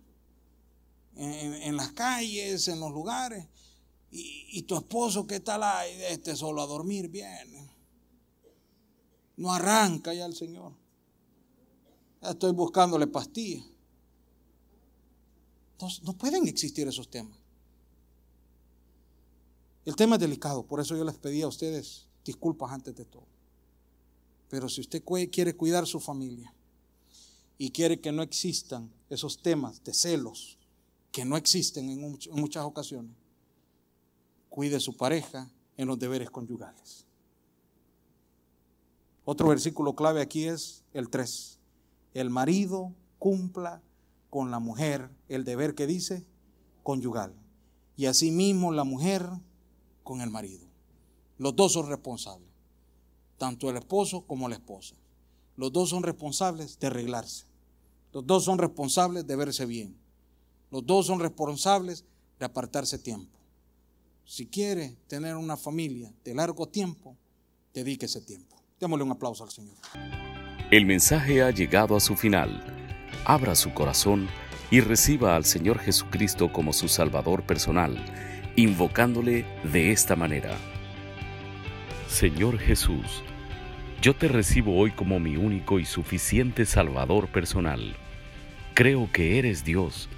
en, 1.17 1.75
las 1.75 1.91
calles, 1.91 2.69
en 2.69 2.79
los 2.79 2.93
lugares. 2.93 3.45
Y, 4.09 4.61
tu 4.61 4.77
esposo, 4.77 5.27
¿qué 5.27 5.41
tal? 5.41 5.63
Ay, 5.63 5.91
este 6.09 6.33
solo 6.37 6.61
a 6.61 6.65
dormir 6.65 7.09
viene. 7.09 7.69
No 9.35 9.51
arranca 9.51 10.13
ya 10.13 10.25
el 10.25 10.33
Señor. 10.33 10.71
Estoy 12.21 12.53
buscándole 12.53 13.07
pastillas. 13.07 13.65
Entonces, 15.73 16.03
no 16.03 16.13
pueden 16.13 16.47
existir 16.47 16.87
esos 16.87 17.09
temas. 17.09 17.37
El 19.83 19.97
tema 19.97 20.15
es 20.15 20.21
delicado, 20.21 20.65
por 20.65 20.79
eso 20.79 20.95
yo 20.95 21.03
les 21.03 21.17
pedí 21.17 21.41
a 21.41 21.49
ustedes 21.49 22.07
disculpas 22.23 22.71
antes 22.71 22.95
de 22.95 23.03
todo. 23.03 23.36
Pero 24.49 24.69
si 24.69 24.81
usted 24.81 25.03
quiere 25.31 25.55
cuidar 25.55 25.85
su 25.85 25.99
familia 25.99 26.53
y 27.57 27.71
quiere 27.71 27.99
que 27.99 28.11
no 28.11 28.21
existan 28.21 28.91
esos 29.09 29.41
temas 29.41 29.83
de 29.83 29.93
celos 29.93 30.57
que 31.11 31.25
no 31.25 31.35
existen 31.37 31.89
en, 31.89 32.17
muchas 32.31 32.63
ocasiones, 32.63 33.15
cuide 34.49 34.79
su 34.79 34.95
pareja 34.95 35.51
en 35.75 35.87
los 35.87 35.99
deberes 35.99 36.29
conyugales. 36.29 37.05
Otro 39.25 39.49
versículo 39.49 39.95
clave 39.95 40.21
aquí 40.21 40.45
es 40.45 40.83
el 40.93 41.09
3. 41.09 41.59
El 42.13 42.29
marido 42.29 42.93
cumpla 43.19 43.81
con 44.29 44.51
la 44.51 44.59
mujer 44.59 45.09
el 45.27 45.43
deber 45.43 45.75
que 45.75 45.87
dice 45.87 46.25
conyugal. 46.83 47.33
Y 47.97 48.05
asimismo 48.05 48.71
la 48.71 48.83
mujer 48.83 49.27
con 50.03 50.21
el 50.21 50.29
marido. 50.29 50.67
Los 51.37 51.55
dos 51.55 51.73
son 51.73 51.89
responsables 51.89 52.56
tanto 53.37 53.69
el 53.69 53.77
esposo 53.77 54.21
como 54.21 54.49
la 54.49 54.55
esposa. 54.55 54.95
Los 55.55 55.71
dos 55.71 55.89
son 55.89 56.03
responsables 56.03 56.79
de 56.79 56.87
arreglarse. 56.87 57.45
Los 58.13 58.25
dos 58.25 58.43
son 58.43 58.57
responsables 58.57 59.25
de 59.25 59.35
verse 59.35 59.65
bien. 59.65 59.95
Los 60.71 60.85
dos 60.85 61.07
son 61.07 61.19
responsables 61.19 62.03
de 62.39 62.45
apartarse 62.45 62.99
tiempo. 62.99 63.37
Si 64.25 64.47
quiere 64.47 64.97
tener 65.07 65.35
una 65.35 65.55
familia 65.55 66.11
de 66.23 66.35
largo 66.35 66.67
tiempo, 66.67 67.15
dedíquese 67.73 68.21
tiempo. 68.21 68.57
Démosle 68.79 69.03
un 69.03 69.11
aplauso 69.11 69.43
al 69.43 69.51
Señor. 69.51 69.75
El 70.69 70.85
mensaje 70.85 71.41
ha 71.41 71.51
llegado 71.51 71.95
a 71.95 71.99
su 71.99 72.15
final. 72.15 72.61
Abra 73.25 73.55
su 73.55 73.73
corazón 73.73 74.27
y 74.69 74.81
reciba 74.81 75.35
al 75.35 75.45
Señor 75.45 75.79
Jesucristo 75.79 76.51
como 76.51 76.73
su 76.73 76.87
Salvador 76.87 77.45
personal, 77.45 78.03
invocándole 78.55 79.45
de 79.71 79.91
esta 79.91 80.15
manera. 80.15 80.57
Señor 82.17 82.57
Jesús, 82.57 83.21
yo 84.01 84.15
te 84.15 84.27
recibo 84.27 84.75
hoy 84.75 84.89
como 84.89 85.19
mi 85.19 85.37
único 85.37 85.77
y 85.77 85.85
suficiente 85.85 86.65
Salvador 86.65 87.27
personal. 87.27 87.95
Creo 88.73 89.07
que 89.13 89.37
eres 89.37 89.63
Dios, 89.63 90.09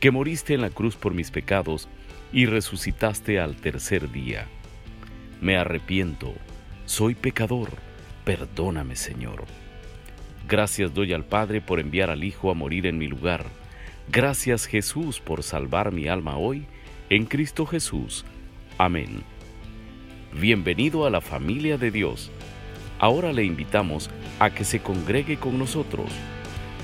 que 0.00 0.10
moriste 0.10 0.54
en 0.54 0.62
la 0.62 0.70
cruz 0.70 0.96
por 0.96 1.12
mis 1.12 1.30
pecados 1.30 1.90
y 2.32 2.46
resucitaste 2.46 3.38
al 3.38 3.56
tercer 3.56 4.10
día. 4.10 4.46
Me 5.42 5.58
arrepiento, 5.58 6.32
soy 6.86 7.14
pecador, 7.14 7.68
perdóname 8.24 8.96
Señor. 8.96 9.44
Gracias 10.48 10.94
doy 10.94 11.12
al 11.12 11.26
Padre 11.26 11.60
por 11.60 11.80
enviar 11.80 12.08
al 12.08 12.24
Hijo 12.24 12.50
a 12.50 12.54
morir 12.54 12.86
en 12.86 12.96
mi 12.96 13.08
lugar. 13.08 13.44
Gracias 14.10 14.64
Jesús 14.64 15.20
por 15.20 15.42
salvar 15.42 15.92
mi 15.92 16.08
alma 16.08 16.38
hoy, 16.38 16.64
en 17.10 17.26
Cristo 17.26 17.66
Jesús. 17.66 18.24
Amén. 18.78 19.22
Bienvenido 20.40 21.04
a 21.04 21.10
la 21.10 21.20
familia 21.20 21.76
de 21.76 21.90
Dios. 21.90 22.30
Ahora 22.98 23.34
le 23.34 23.44
invitamos 23.44 24.08
a 24.38 24.48
que 24.48 24.64
se 24.64 24.80
congregue 24.80 25.36
con 25.36 25.58
nosotros. 25.58 26.10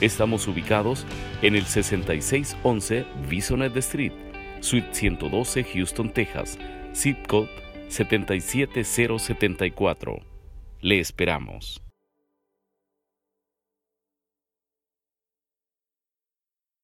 Estamos 0.03 0.47
ubicados 0.47 1.07
en 1.41 1.57
el 1.57 1.65
6611 1.65 3.07
Bisonet 3.29 3.75
Street, 3.79 4.13
Suite 4.61 4.93
112, 4.93 5.65
Houston, 5.65 6.13
Texas, 6.13 6.59
zip 6.95 7.27
code 7.27 7.49
77074. 7.89 10.19
Le 10.83 11.01
esperamos. 11.01 11.88